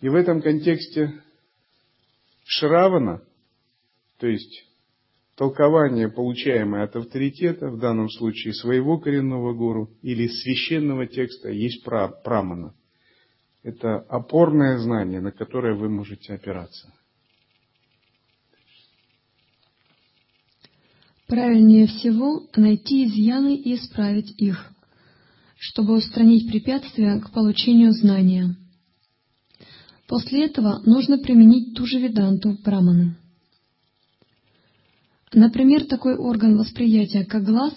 [0.00, 1.22] И в этом контексте
[2.44, 3.22] Шравана,
[4.18, 4.64] то есть
[5.36, 12.74] толкование, получаемое от авторитета, в данном случае своего коренного гуру, или священного текста, есть прамана.
[13.62, 16.92] Это опорное знание, на которое вы можете опираться.
[21.26, 24.72] Правильнее всего найти изъяны и исправить их,
[25.58, 28.56] чтобы устранить препятствия к получению знания.
[30.10, 33.16] После этого нужно применить ту же веданту праманы.
[35.32, 37.72] Например, такой орган восприятия, как глаз,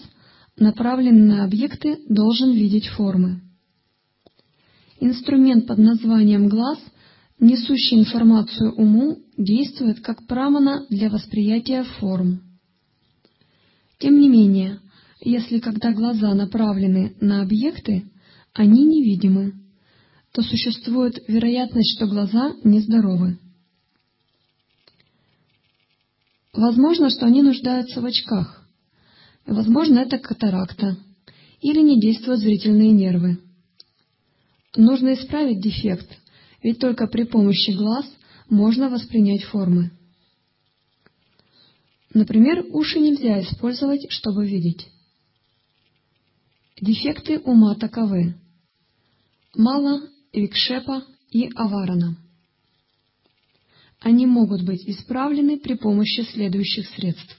[0.57, 3.41] направленный на объекты, должен видеть формы.
[4.99, 6.79] Инструмент под названием глаз,
[7.39, 12.41] несущий информацию уму, действует как прамана для восприятия форм.
[13.99, 14.79] Тем не менее,
[15.21, 18.09] если когда глаза направлены на объекты,
[18.53, 19.53] они невидимы
[20.33, 23.37] то существует вероятность, что глаза нездоровы.
[26.53, 28.67] Возможно, что они нуждаются в очках.
[29.45, 30.97] Возможно, это катаракта
[31.61, 33.39] или не действуют зрительные нервы.
[34.75, 36.09] Нужно исправить дефект,
[36.63, 38.05] ведь только при помощи глаз
[38.49, 39.91] можно воспринять формы.
[42.11, 44.87] Например, уши нельзя использовать, чтобы видеть.
[46.81, 48.35] Дефекты ума таковы.
[49.55, 50.01] Мало
[50.33, 52.17] Викшепа и Аварана.
[53.99, 57.37] Они могут быть исправлены при помощи следующих средств.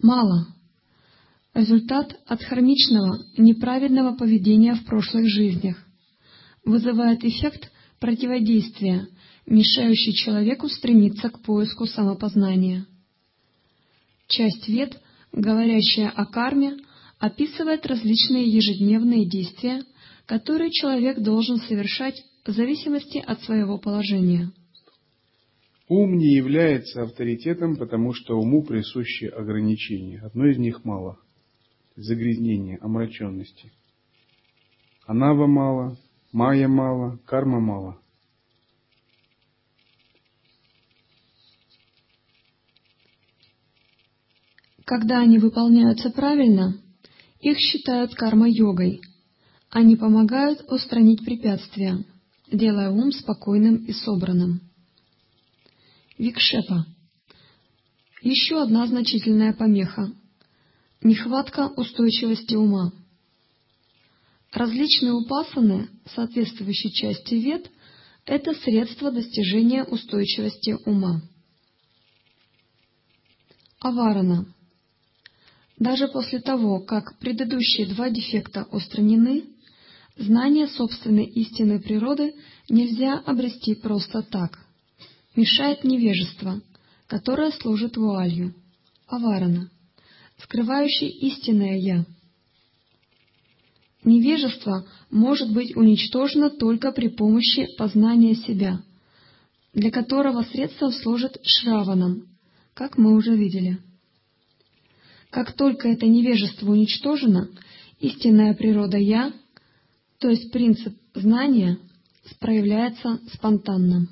[0.00, 0.48] Мало.
[1.54, 5.76] Результат от хармичного, неправедного поведения в прошлых жизнях
[6.64, 9.08] вызывает эффект противодействия,
[9.46, 12.86] мешающий человеку стремиться к поиску самопознания.
[14.28, 15.00] Часть вет,
[15.32, 16.78] говорящая о карме,
[17.18, 19.84] описывает различные ежедневные действия–
[20.28, 24.52] которые человек должен совершать в зависимости от своего положения.
[25.88, 30.20] Ум не является авторитетом, потому что уму присущи ограничения.
[30.20, 31.18] Одно из них мало.
[31.96, 33.72] Загрязнение, омраченности.
[35.06, 35.96] Анава мало,
[36.30, 37.98] майя мало, карма мало.
[44.84, 46.78] Когда они выполняются правильно,
[47.40, 49.00] их считают карма-йогой–
[49.70, 52.04] они помогают устранить препятствия,
[52.50, 54.60] делая ум спокойным и собранным.
[56.16, 56.86] Викшепа.
[58.22, 60.12] Еще одна значительная помеха–
[61.02, 62.92] нехватка устойчивости ума.
[64.52, 67.70] Различные упасаны, соответствующие части вет,
[68.24, 71.22] это средство достижения устойчивости ума.
[73.80, 74.46] Аварана.
[75.78, 79.44] Даже после того, как предыдущие два дефекта устранены,
[80.18, 82.34] Знание собственной истинной природы
[82.68, 84.58] нельзя обрести просто так.
[85.36, 86.60] Мешает невежество,
[87.06, 88.52] которое служит вуалью,
[89.06, 89.70] аварана,
[90.38, 92.04] скрывающей истинное «я».
[94.02, 98.82] Невежество может быть уничтожено только при помощи познания себя,
[99.72, 102.26] для которого средством служит шраваном,
[102.74, 103.78] как мы уже видели.
[105.30, 107.48] Как только это невежество уничтожено,
[108.00, 109.32] истинная природа «я»
[110.18, 111.78] То есть принцип знания
[112.40, 114.08] проявляется спонтанно.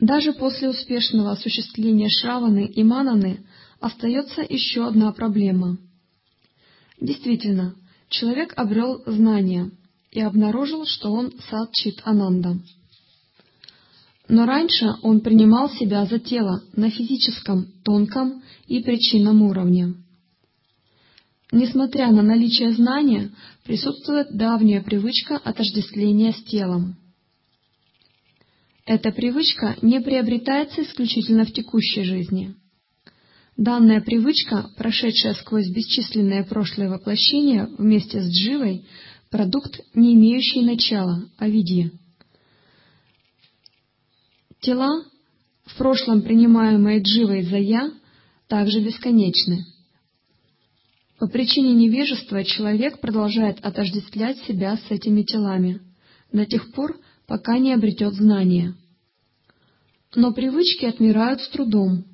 [0.00, 3.46] Даже после успешного осуществления шраваны и мананы
[3.80, 5.78] остается еще одна проблема.
[7.00, 7.74] Действительно,
[8.08, 9.70] человек обрел знания
[10.10, 12.58] и обнаружил, что он садчит ананда.
[14.28, 19.94] Но раньше он принимал себя за тело на физическом, тонком и причинном уровне.
[21.52, 23.30] Несмотря на наличие знания,
[23.64, 26.96] присутствует давняя привычка отождествления с телом.
[28.86, 32.54] Эта привычка не приобретается исключительно в текущей жизни.
[33.56, 38.84] Данная привычка, прошедшая сквозь бесчисленные прошлые воплощения вместе с дживой,
[39.30, 41.92] продукт, не имеющий начала, авидья.
[44.64, 45.04] Тела,
[45.66, 47.92] в прошлом принимаемые дживой за «я»,
[48.48, 49.66] также бесконечны.
[51.18, 55.82] По причине невежества человек продолжает отождествлять себя с этими телами
[56.32, 58.74] до тех пор, пока не обретет знания.
[60.14, 62.06] Но привычки отмирают с трудом,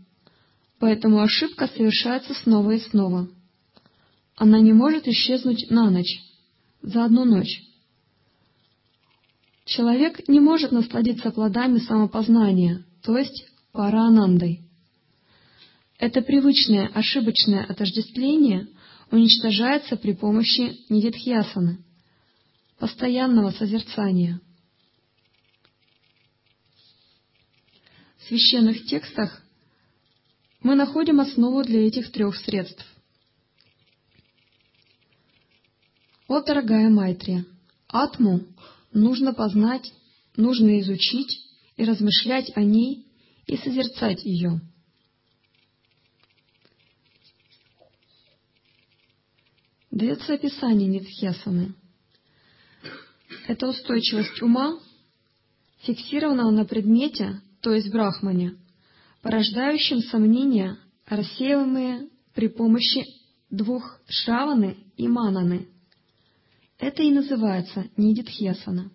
[0.80, 3.28] поэтому ошибка совершается снова и снова.
[4.34, 6.20] Она не может исчезнуть на ночь,
[6.82, 7.62] за одну ночь.
[9.70, 14.68] Человек не может насладиться плодами самопознания, то есть параанандой.
[15.96, 18.66] Это привычное ошибочное отождествление
[19.12, 21.84] уничтожается при помощи нидитхьясаны,
[22.80, 24.40] постоянного созерцания.
[28.18, 29.40] В священных текстах
[30.64, 32.84] мы находим основу для этих трех средств.
[36.26, 37.44] О, дорогая Майтрия,
[37.86, 38.40] Атму
[38.92, 39.92] нужно познать,
[40.36, 43.06] нужно изучить и размышлять о ней
[43.46, 44.60] и созерцать ее.
[49.90, 51.74] Дается описание Нитхьясаны.
[53.48, 54.78] Это устойчивость ума,
[55.80, 58.56] фиксированного на предмете, то есть брахмане,
[59.22, 63.04] порождающим сомнения, рассеиваемые при помощи
[63.50, 65.68] двух шраваны и мананы.
[66.80, 68.90] Это и называется нидитхьясана.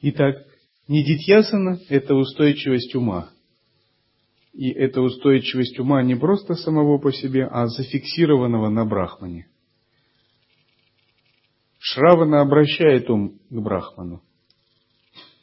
[0.00, 0.36] Итак,
[0.86, 3.30] нидитьясана– это устойчивость ума.
[4.52, 9.48] И эта устойчивость ума не просто самого по себе, а зафиксированного на брахмане–
[11.86, 14.22] Шравана обращает ум к Брахману.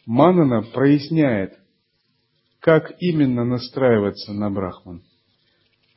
[0.07, 1.60] Манана проясняет,
[2.61, 5.01] как именно настраиваться на Брахман.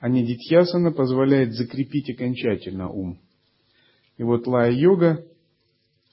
[0.00, 3.20] А Нидитьясана позволяет закрепить окончательно ум.
[4.16, 5.24] И вот лая-йога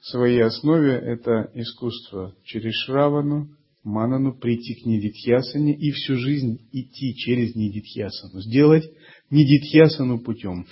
[0.00, 3.48] в своей основе это искусство через Шравану,
[3.82, 8.40] Манану прийти к Нидитьясане и всю жизнь идти через Нидитьясану.
[8.42, 8.84] Сделать
[9.30, 10.66] Нидитьясану путем.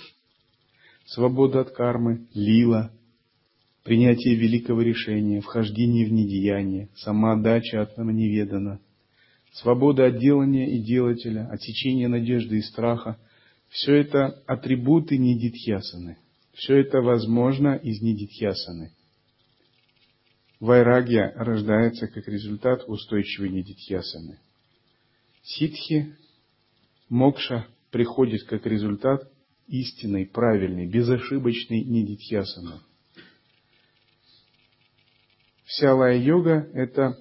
[1.05, 2.91] Свобода от кармы, лила,
[3.83, 8.79] принятие великого решения, вхождение в недеяние, самоотдача от неведана,
[9.51, 13.17] свобода от делания и делателя, отсечение надежды и страха–
[13.69, 16.17] все это атрибуты нидитьясаны.
[16.53, 18.91] Все это возможно из нидитьясаны.
[20.59, 24.39] Вайрагья рождается как результат устойчивой нидитьясаны.
[25.43, 26.17] Ситхи,
[27.07, 29.31] мокша приходит как результат
[29.67, 32.81] истинной, правильной, безошибочной нидитьясаны–
[35.71, 37.17] Вся лая-йога– это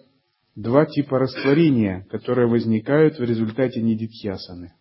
[0.54, 4.72] два типа растворения, которые возникают в результате нидитьясаны.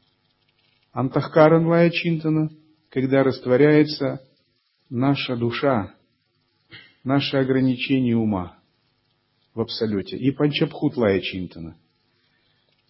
[0.92, 2.50] Антахкаран лая чинтана,
[2.90, 4.22] когда растворяется
[4.90, 5.96] наша душа,
[7.04, 8.60] наши ограничения ума
[9.54, 10.18] в абсолюте.
[10.18, 11.78] И панчабхут чинтана,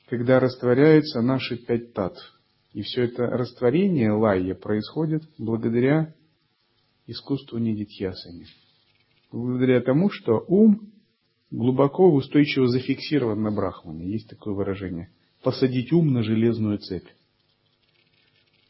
[0.07, 2.21] когда растворяются наши пять татв.
[2.73, 6.13] И все это растворение лайя происходит благодаря
[7.07, 8.45] искусству нидитьясани
[9.31, 10.91] благодаря тому, что ум
[11.51, 14.11] глубоко устойчиво зафиксирован на брахмане.
[14.11, 15.09] Есть такое выражение.
[15.43, 17.07] Посадить ум на железную цепь.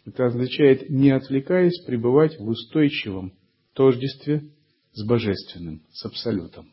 [0.06, 3.34] Это означает, не отвлекаясь, пребывать в устойчивом
[3.74, 4.44] тождестве
[4.94, 6.72] с божественным, с абсолютом.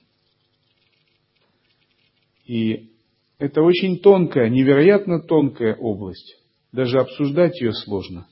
[2.47, 2.93] И
[3.39, 6.39] это очень тонкая, невероятно тонкая область.
[6.73, 8.27] Даже обсуждать ее сложно.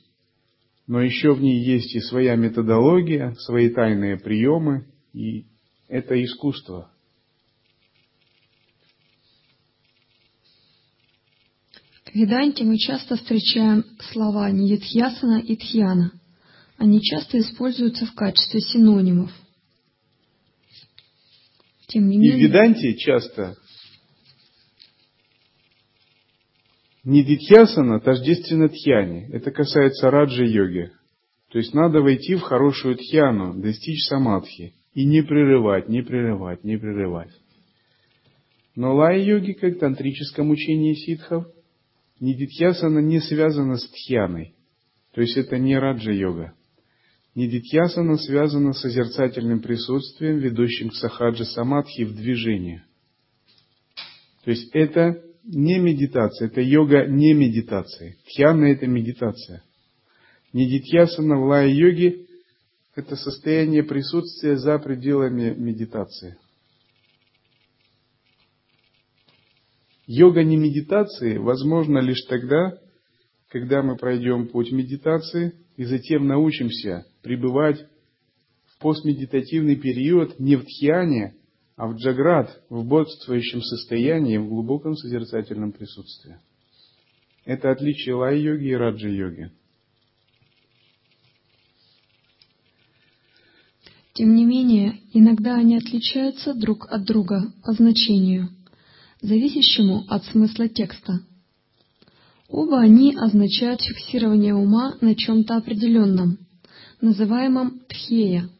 [0.86, 5.46] Но еще в ней есть и своя методология, свои тайные приемы, и
[5.88, 6.90] это искусство.
[11.92, 16.12] В Веданте мы часто встречаем слова Нидитхьясана и Тхьяна.
[16.78, 19.32] Они часто используются в качестве синонимов.
[21.88, 22.38] Тем не менее...
[22.38, 23.56] И в Веданте часто
[27.02, 29.28] Нидитхьясана тождественно Тхьяне.
[29.32, 30.92] Это касается раджа-йоги.
[31.50, 34.74] То есть надо войти в хорошую тхьяну, достичь самадхи.
[34.92, 37.30] И не прерывать, не прерывать, не прерывать.
[38.76, 41.46] Но лай-йоги, как тантрическом учении ситхов,
[42.20, 44.54] нидитьясана не связана с тхьяной.
[45.12, 46.54] То есть это не раджа-йога.
[47.34, 52.84] Нидитьясана связана с созерцательным присутствием, ведущим к сахаджа самадхи в движение.
[54.44, 58.18] То есть это не медитация, это йога не медитации.
[58.26, 59.62] Тхьяна это медитация.
[60.52, 62.26] Нидитьясана в лай-йоге
[62.94, 66.36] это состояние присутствия за пределами медитации.
[70.06, 72.78] Йога не медитации возможна лишь тогда,
[73.48, 77.86] когда мы пройдем путь медитации и затем научимся пребывать
[78.66, 81.36] в постмедитативный период не в тхьяне,
[81.76, 86.38] а в джаград, в бодствующем состоянии, в глубоком созерцательном присутствии.
[87.44, 89.50] Это отличие лай-йоги и раджа-йоги.
[94.14, 98.48] Тем не менее, иногда они отличаются друг от друга по значению,
[99.24, 101.20] зависящему от смысла текста.
[102.48, 106.38] Оба они означают фиксирование ума на чем-то определенном,
[107.00, 108.50] называемом тхея,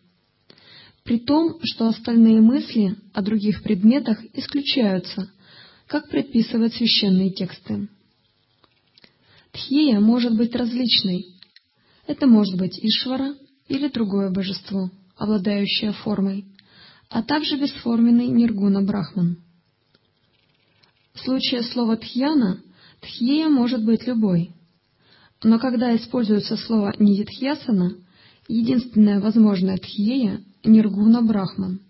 [1.04, 5.30] при том, что остальные мысли о других предметах исключаются,
[5.86, 7.88] как предписывают священные тексты.
[9.52, 11.26] Тхея может быть различной.
[12.06, 13.34] Это может быть Ишвара
[13.68, 16.46] или другое божество– обладающая формой,
[17.10, 19.43] а также бесформенный ниргуна брахман.
[21.14, 22.62] В случае слова тхьяна,
[23.00, 24.52] тхьея может быть любой.
[25.42, 27.96] Но когда используется слово нидитхьясана,
[28.48, 31.80] единственная возможная тхьея– ниргуна брахман.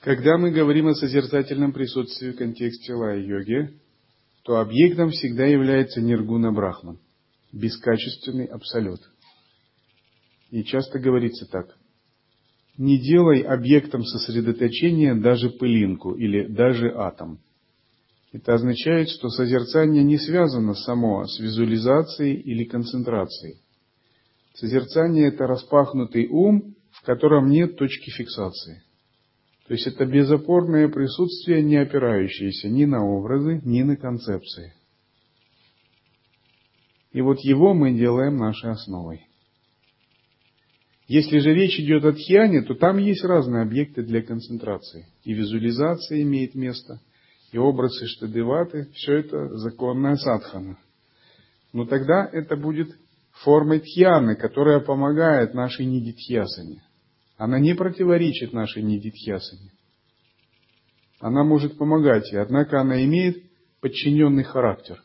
[0.00, 3.78] Когда мы говорим о созерцательном присутствии в контексте лай-йоги,
[4.44, 6.98] то объектом всегда является ниргуна брахман,
[7.52, 9.00] бескачественный абсолют–
[10.50, 11.77] и часто говорится так.
[12.78, 17.40] Не делай объектом сосредоточения даже пылинку или даже атом.
[18.32, 23.56] Это означает, что созерцание не связано само с визуализацией или концентрацией.
[24.54, 28.82] Созерцание– это распахнутый ум, в котором нет точки фиксации.
[29.66, 34.72] То есть это безопорное присутствие, не опирающееся ни на образы, ни на концепции.
[37.12, 39.27] И вот его мы делаем нашей основой.
[41.08, 45.06] Если же речь идет о тхьяне, то там есть разные объекты для концентрации.
[45.24, 47.00] И визуализация имеет место,
[47.50, 50.78] и образы штадеваты, все это законная садхана.
[51.72, 52.90] Но тогда это будет
[53.42, 56.82] формой тхьяны, которая помогает нашей нидитхьясане.
[57.38, 59.70] Она не противоречит нашей нидитхьясане.
[61.20, 63.42] Она может помогать, и однако она имеет
[63.80, 65.02] подчиненный характер.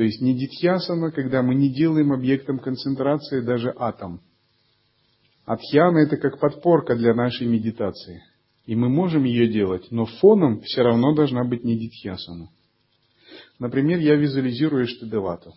[0.00, 4.22] То есть не дитхьясана, когда мы не делаем объектом концентрации даже атом.
[5.44, 8.22] Адхьяна это как подпорка для нашей медитации.
[8.64, 12.48] И мы можем ее делать, но фоном все равно должна быть не дитхьясана.
[13.58, 15.52] Например, я визуализирую Штадевату.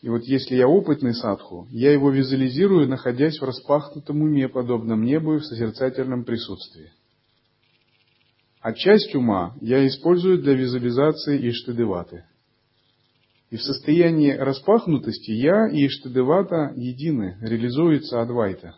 [0.00, 5.34] И вот если я опытный садху, я его визуализирую, находясь в распахнутом уме, подобном небу
[5.34, 6.90] и в созерцательном присутствии.
[8.62, 12.24] А часть ума я использую для визуализации Иштадеваты.
[13.50, 18.76] И в состоянии распахнутости я и Иштадевата едины, реализуется Адвайта.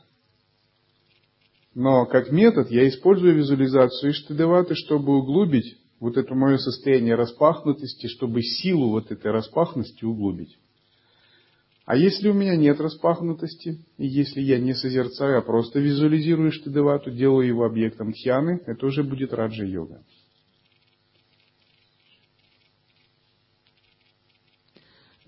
[1.74, 8.42] Но как метод я использую визуализацию Иштадеваты, чтобы углубить вот это мое состояние распахнутости, чтобы
[8.42, 10.58] силу вот этой распахнутости углубить.
[11.84, 17.10] А если у меня нет распахнутости, и если я не созерцаю, а просто визуализирую Штадевату,
[17.10, 20.02] делаю его объектом тхьяны, это уже будет раджа-йога.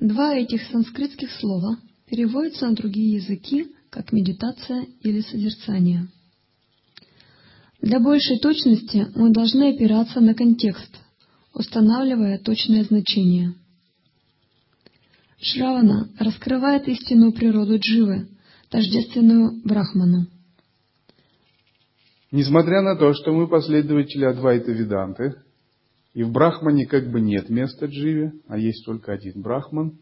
[0.04, 6.08] Два этих санскритских слова переводятся на другие языки как медитация или созерцание.
[7.80, 10.94] Для большей точности мы должны опираться на контекст,
[11.54, 13.54] устанавливая точное значение.
[15.40, 18.28] Шравана раскрывает истинную природу дживы,
[18.68, 20.26] тождественную Брахману.
[22.30, 25.36] Несмотря на то, что мы последователи Адвайта Веданты,
[26.14, 29.98] и в Брахмане как бы нет места дживе, а есть только один Брахман.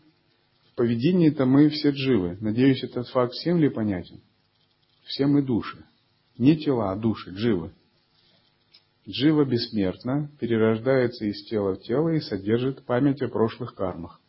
[0.70, 2.36] В поведении-то мы все дживы.
[2.40, 4.20] Надеюсь, этот факт всем ли понятен?
[5.04, 5.84] Все мы души.
[6.36, 7.72] Не тела, а души, дживы.
[9.08, 14.20] Джива бессмертна, перерождается из тела в тело и содержит память о прошлых кармах.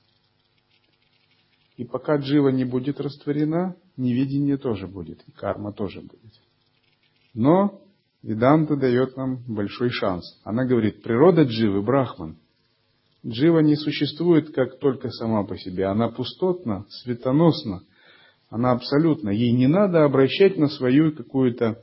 [1.75, 6.33] И пока джива не будет растворена, невидение тоже будет, и карма тоже будет.
[7.33, 7.82] Но
[8.23, 10.23] Веданта дает нам большой шанс.
[10.45, 12.37] Она говорит, природа дживы– брахман.
[13.25, 15.85] Джива не существует как только сама по себе.
[15.85, 17.81] Она пустотна, светоносна.
[18.49, 19.29] Она абсолютно.
[19.29, 21.81] Ей не надо обращать на свою какую-то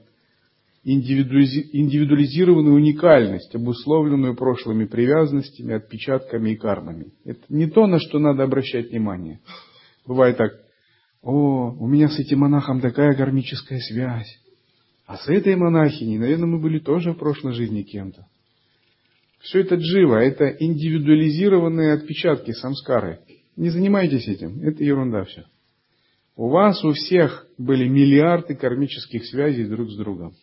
[0.83, 7.13] индивидуализированную уникальность, обусловленную прошлыми привязанностями, отпечатками и кармами.
[7.25, 9.41] Это не то, на что надо обращать внимание.
[10.07, 10.53] Бывает так,
[11.23, 14.39] о, у меня с этим монахом такая кармическая связь.
[15.11, 18.29] А с этой монахиней, наверное, мы были тоже в прошлой жизни кем-то.
[19.41, 23.19] Все это джива, это индивидуализированные отпечатки самскары.
[23.57, 25.47] Не занимайтесь этим, это ерунда все.
[26.37, 30.35] У вас у всех были миллиарды кармических связей друг с другом.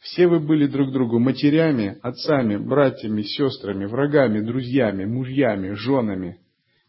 [0.00, 6.40] Все вы были друг другу матерями, отцами, братьями, сестрами, врагами, друзьями, мужьями, женами.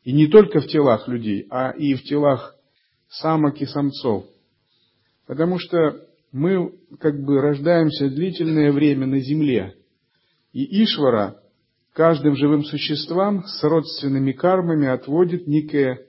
[0.03, 2.57] И не только в телах людей, а и в телах
[3.07, 4.25] самок и самцов.
[5.25, 6.04] Потому что
[6.35, 9.77] мы как бы рождаемся длительное время на земле.
[10.51, 11.41] И Ишвара
[11.93, 16.05] каждым живым существам с родственными кармами отводит некая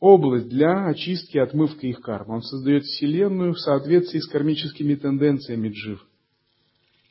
[0.00, 2.28] область для очистки, отмывки их карм.
[2.28, 6.06] Он создает Вселенную в соответствии с кармическими тенденциями джив.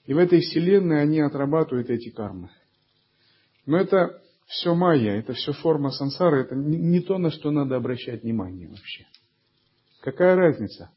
[0.06, 2.52] И в этой Вселенной они отрабатывают эти кармы.
[3.66, 8.22] Но это все майя, это все форма сансары, это не то, на что надо обращать
[8.22, 9.08] внимание вообще.
[10.02, 10.92] Какая разница?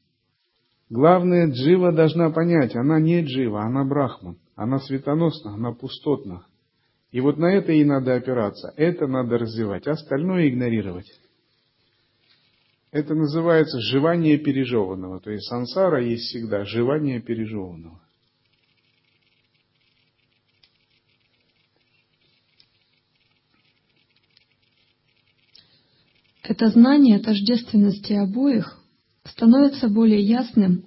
[0.89, 6.47] Главное, Джива должна понять, она не Джива, она Брахман, она светоносна, она пустотна.
[7.11, 11.11] И вот на это и надо опираться, это надо развивать, остальное игнорировать.
[12.93, 15.21] Это называется жевание пережеванного.
[15.21, 18.01] То есть сансара есть всегда жевание пережеванного.
[26.43, 28.86] Это знание тождественности обоих
[29.31, 30.85] становится более ясным,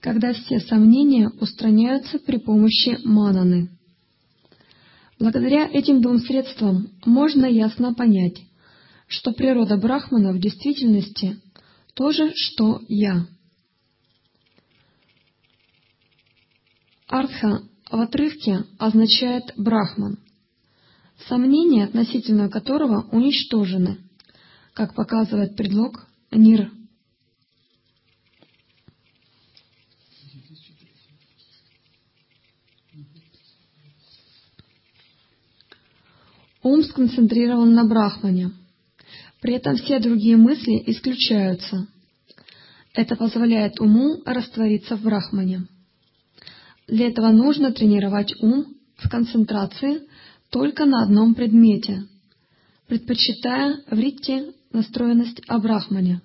[0.00, 3.70] когда все сомнения устраняются при помощи мананы.
[5.18, 8.42] Благодаря этим двум средствам можно ясно понять,
[9.06, 11.40] что природа Брахмана в действительности
[11.94, 13.26] то же, что «я».
[17.06, 20.18] Артха в отрывке означает «брахман»,
[21.28, 23.98] сомнения относительно которого уничтожены,
[24.72, 26.72] как показывает предлог «нир».
[36.62, 38.52] Ум сконцентрирован на Брахмане.
[39.40, 41.88] При этом все другие мысли исключаются.
[42.94, 45.66] Это позволяет уму раствориться в Брахмане.
[46.86, 50.02] Для этого нужно тренировать ум в концентрации
[50.50, 52.04] только на одном предмете,
[52.86, 56.20] предпочитая в ритте настроенность о Брахмане.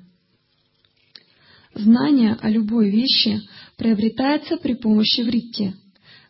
[1.73, 3.41] Знание о любой вещи
[3.75, 5.73] приобретается при помощи вритти,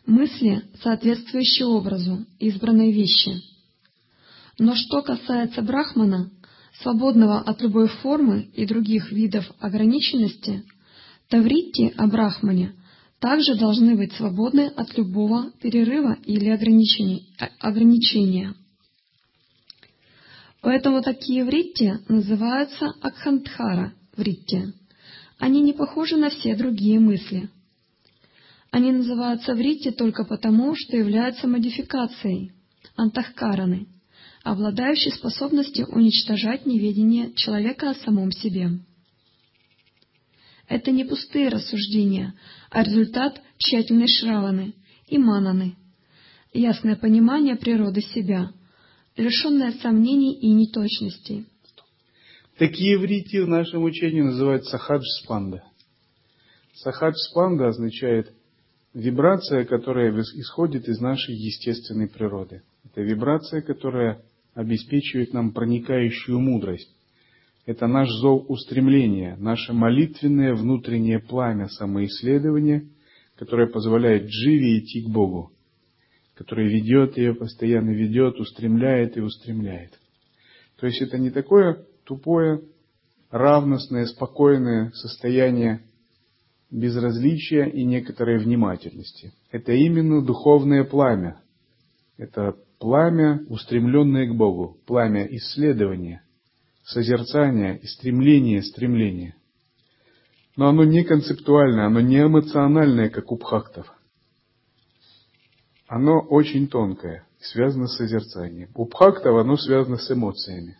[0.06, 3.42] мысли, соответствующей образу избранной вещи.
[4.58, 6.30] Но что касается Брахмана,
[6.82, 10.64] свободного от любой формы и других видов ограниченности,
[11.28, 12.74] тавритти о Брахмане
[13.20, 18.54] также должны быть свободны от любого перерыва или ограничения.
[20.60, 24.72] Поэтому такие вритти называются акхантхара вритти.
[25.38, 27.48] Они не похожи на все другие мысли.
[28.72, 32.50] Они называются вритти только потому, что являются модификацией
[32.96, 33.86] антахкараны–
[34.50, 38.70] обладающий способностью уничтожать неведение человека о самом себе.
[40.68, 42.34] Это не пустые рассуждения,
[42.70, 44.74] а результат тщательной шраваны
[45.06, 45.76] и мананы,
[46.52, 48.50] ясное понимание природы себя,
[49.16, 51.46] лишенное сомнений и неточностей.
[52.56, 55.62] Такие врити в нашем учении называют сахадж-спанда.
[56.74, 58.32] Сахадж-спанда означает
[58.94, 62.62] вибрация, которая исходит из нашей естественной природы.
[62.84, 64.22] Это вибрация, которая
[64.54, 66.94] обеспечивает нам проникающую мудрость.
[67.66, 72.88] Это наш зов устремления, наше молитвенное внутреннее пламя самоисследования,
[73.36, 75.52] которое позволяет Дживе идти к Богу,
[76.34, 79.98] которое ведет ее, постоянно ведет, устремляет и устремляет.
[80.80, 82.62] То есть это не такое тупое,
[83.30, 85.82] равностное, спокойное состояние
[86.70, 89.32] безразличия и некоторой внимательности.
[89.50, 91.40] Это именно духовное пламя.
[92.16, 96.22] Это Пламя, устремленное к Богу, пламя исследования,
[96.84, 99.34] созерцания и стремления, стремления.
[100.56, 103.92] Но оно не концептуальное, оно не эмоциональное, как у бхактов.
[105.88, 108.70] Оно очень тонкое, связано с созерцанием.
[108.74, 110.76] У бхактов оно связано с эмоциями.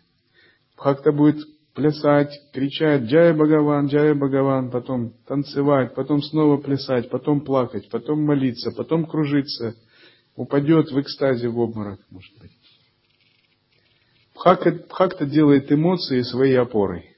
[0.77, 7.89] Бхакта будет плясать, кричать «Джая Бхагаван, Джая Бхагаван», потом танцевать, потом снова плясать, потом плакать,
[7.89, 9.75] потом молиться, потом кружиться–
[10.39, 12.51] упадет в экстазе в обморок, может быть.
[14.33, 17.17] Бхакта делает эмоции своей опорой.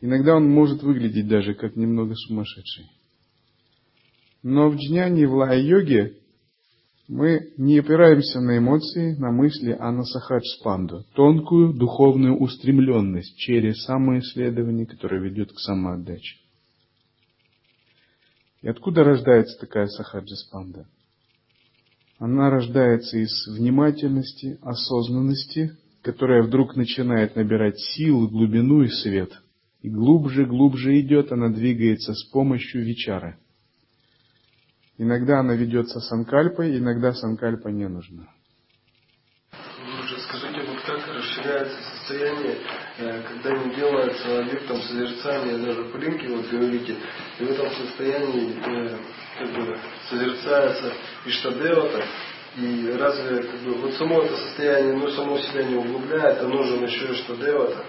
[0.00, 2.86] Иногда он может выглядеть даже как немного сумасшедший.
[4.42, 6.16] Но в джняне, в лая-йоге
[7.08, 14.86] мы не опираемся на эмоции, на мысли, а на сахадж-спанду, тонкую духовную устремленность через самоисследование,
[14.86, 16.38] которое ведет к самоотдаче.
[18.62, 20.86] И откуда рождается такая сахаджа-спанда?
[22.20, 29.32] Она рождается из внимательности, осознанности, которая вдруг начинает набирать силу, глубину и свет.
[29.80, 33.38] И глубже, глубже идет, она двигается с помощью вечара.
[34.98, 38.28] Иногда она ведется санкальпой, иногда санкальпа не нужна.
[40.28, 40.78] Скажите, вот
[41.40, 42.58] расширяется состояние,
[42.98, 46.96] э, когда не делается объектом созерцания даже пылинки, вот говорите,
[47.38, 48.98] и в этом состоянии э,
[49.38, 49.78] как бы
[50.08, 50.92] созерцается
[51.26, 52.04] Иштадевата,
[52.56, 56.84] и разве как бы, вот само это состояние, ну, само себя не углубляет, а нужен
[56.84, 57.84] еще Иштадевата?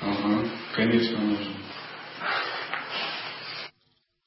[0.00, 1.54] Ага, конечно нужен.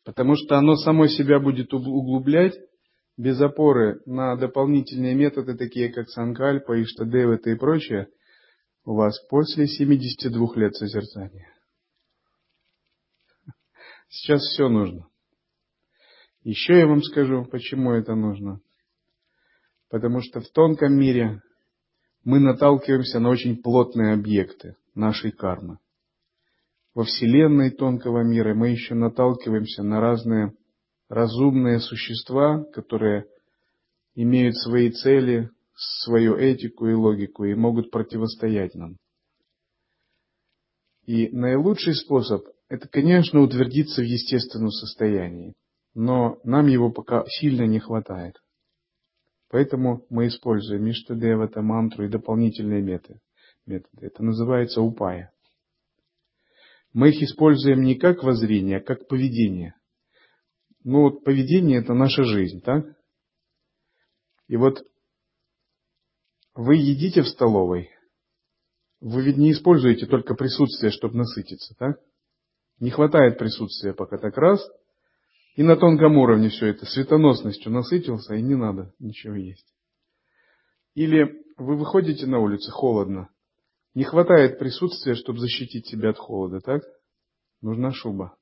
[0.03, 2.55] Потому что оно само себя будет углублять
[3.17, 8.07] без опоры на дополнительные методы, такие как Санкальпа, Иштадевата и прочее,
[8.85, 11.53] у вас после 72 лет созерцания.
[14.09, 15.07] Сейчас все нужно.
[16.43, 18.59] Еще я вам скажу, почему это нужно.
[19.89, 21.41] Потому что в тонком мире
[22.23, 25.79] мы наталкиваемся на очень плотные объекты нашей кармы.
[26.93, 30.53] Во Вселенной тонкого мира мы еще наталкиваемся на разные
[31.07, 33.25] разумные существа, которые
[34.15, 35.49] имеют свои цели,
[35.81, 38.97] свою этику и логику и могут противостоять нам.
[41.05, 45.55] И наилучший способ– это, конечно, утвердиться в естественном состоянии,
[45.95, 48.35] но нам его пока сильно не хватает.
[49.49, 53.19] Поэтому мы используем Иштадевата, мантру и дополнительные методы.
[53.65, 54.05] методы.
[54.05, 55.33] Это называется упая.
[56.93, 59.73] Мы их используем не как воззрение, а как поведение.
[60.83, 62.85] Ну вот поведение это наша жизнь, так?
[64.47, 64.83] И вот
[66.53, 67.89] вы едите в столовой,
[68.99, 71.99] вы ведь не используете только присутствие, чтобы насытиться, так?
[72.79, 74.61] Не хватает присутствия пока так раз,
[75.55, 79.67] и на тонком уровне все это светоносностью насытился, и не надо ничего есть.
[80.93, 83.29] Или вы выходите на улицу, холодно,
[83.93, 86.81] не хватает присутствия, чтобы защитить себя от холода, так?
[87.61, 88.37] Нужна шуба.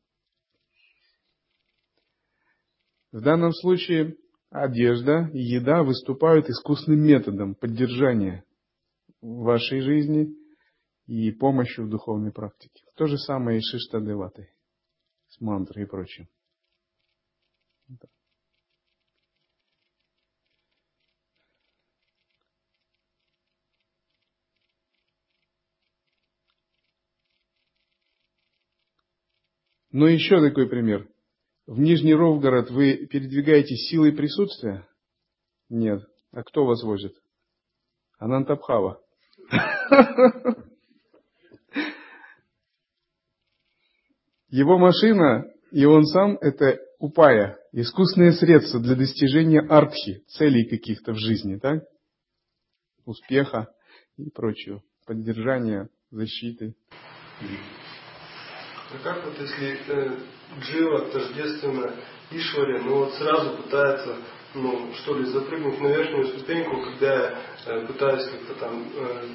[3.12, 4.16] В данном случае
[4.50, 8.44] одежда и еда выступают искусным методом поддержания
[9.22, 10.36] вашей жизни
[11.08, 12.84] и помощи в духовной практике.
[12.96, 14.50] То же самое и с Шиштадеватой,
[15.28, 16.28] с мантрой и прочим.
[29.92, 31.10] Ну, еще такой пример.
[31.70, 34.88] В Нижний Ровгород вы передвигаетесь силой присутствия?
[35.70, 36.02] Нет.
[36.32, 37.14] А кто вас возит?
[38.18, 39.00] Анантабхава.
[44.50, 51.20] Его машина и он сам– это упая, искусственное средство для достижения артхи, целей каких-то в
[51.20, 51.84] жизни, так?
[53.06, 53.72] Успеха
[54.18, 56.74] и прочего, поддержания, защиты.
[58.92, 60.18] А как вот если э,
[60.62, 61.94] Джива тождественно
[62.32, 64.16] Ишваре, но вот сразу пытается,
[64.56, 69.28] ну, что ли, запрыгнуть на верхнюю ступеньку, когда я э, пытаюсь как-то там, э,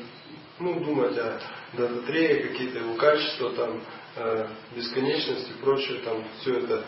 [0.58, 1.40] ну, думать о
[1.72, 3.80] дататрее, какие-то его качества, там,
[4.16, 6.84] э, бесконечность и прочее, там, все это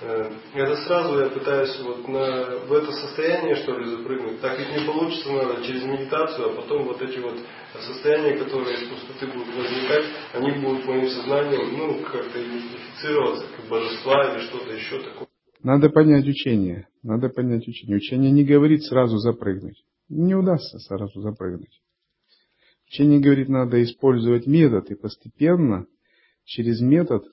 [0.00, 4.40] это сразу я пытаюсь вот на, в это состояние, что ли, запрыгнуть.
[4.40, 7.36] Так ведь не получится, надо через медитацию, а потом вот эти вот
[7.78, 14.34] состояния, которые из пустоты будут возникать, они будут моим сознанием, ну, как-то идентифицироваться, как божества
[14.34, 15.28] или что-то еще такое.
[15.62, 16.88] Надо понять учение.
[17.02, 17.96] Надо понять учение.
[17.96, 19.84] Учение не говорит сразу запрыгнуть.
[20.08, 21.80] Не удастся сразу запрыгнуть.
[22.88, 25.86] Учение говорит, надо использовать метод и постепенно
[26.44, 27.24] через метод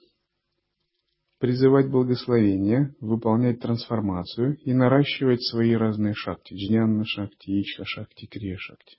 [1.40, 6.54] призывать благословение, выполнять трансформацию и наращивать свои разные шакти.
[6.54, 8.98] Джнянна шакти, ичха шакти, крия шакти.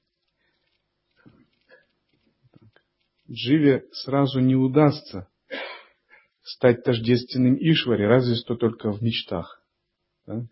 [3.30, 5.28] Дживе сразу не удастся
[6.42, 9.62] стать тождественным Ишваре, разве что только в мечтах.
[10.26, 10.46] Да?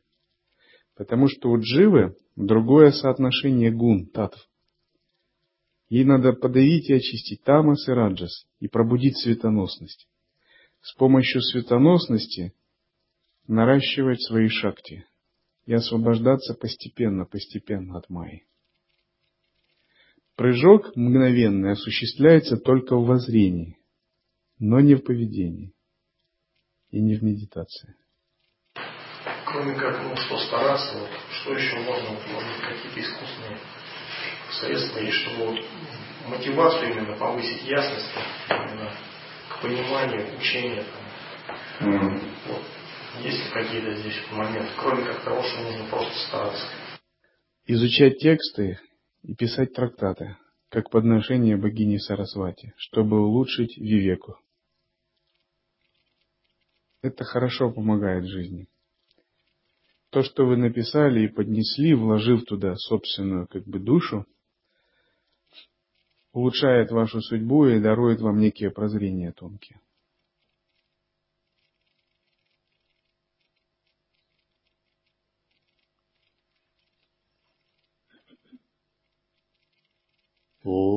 [0.94, 4.46] Потому что у Дживы другое соотношение гун, татв.
[5.88, 10.06] Ей надо подавить и очистить тамас и раджас и пробудить светоносность
[10.86, 12.54] с помощью светоносности
[13.48, 15.04] наращивать свои шакти
[15.64, 18.46] и освобождаться постепенно, постепенно от майи.
[20.36, 23.76] Прыжок мгновенный осуществляется только в воззрении,
[24.60, 25.74] но не в поведении
[26.90, 27.96] и не в медитации.
[29.44, 33.58] Кроме как, ну, что стараться, вот, что еще можно, может быть, какие-то искусственные
[34.60, 35.64] средства есть, чтобы вот
[36.28, 38.06] мотивацию именно повысить ясность,
[39.62, 40.84] пониманию, учению.
[41.80, 42.20] Mm.
[42.48, 42.62] Вот.
[43.22, 46.66] Есть ли какие-то здесь моменты, кроме как того, что нужно просто стараться?
[47.66, 48.78] Изучать тексты
[49.22, 50.36] и писать трактаты,
[50.68, 54.38] как подношение богини Сарасвати, чтобы улучшить вивеку.
[57.02, 58.68] Это хорошо помогает жизни.
[60.10, 64.26] То, что вы написали и поднесли, вложив туда собственную как бы душу,
[66.36, 69.80] улучшает вашу судьбу и дарует вам некие прозрения тонкие.
[80.62, 80.95] Oh.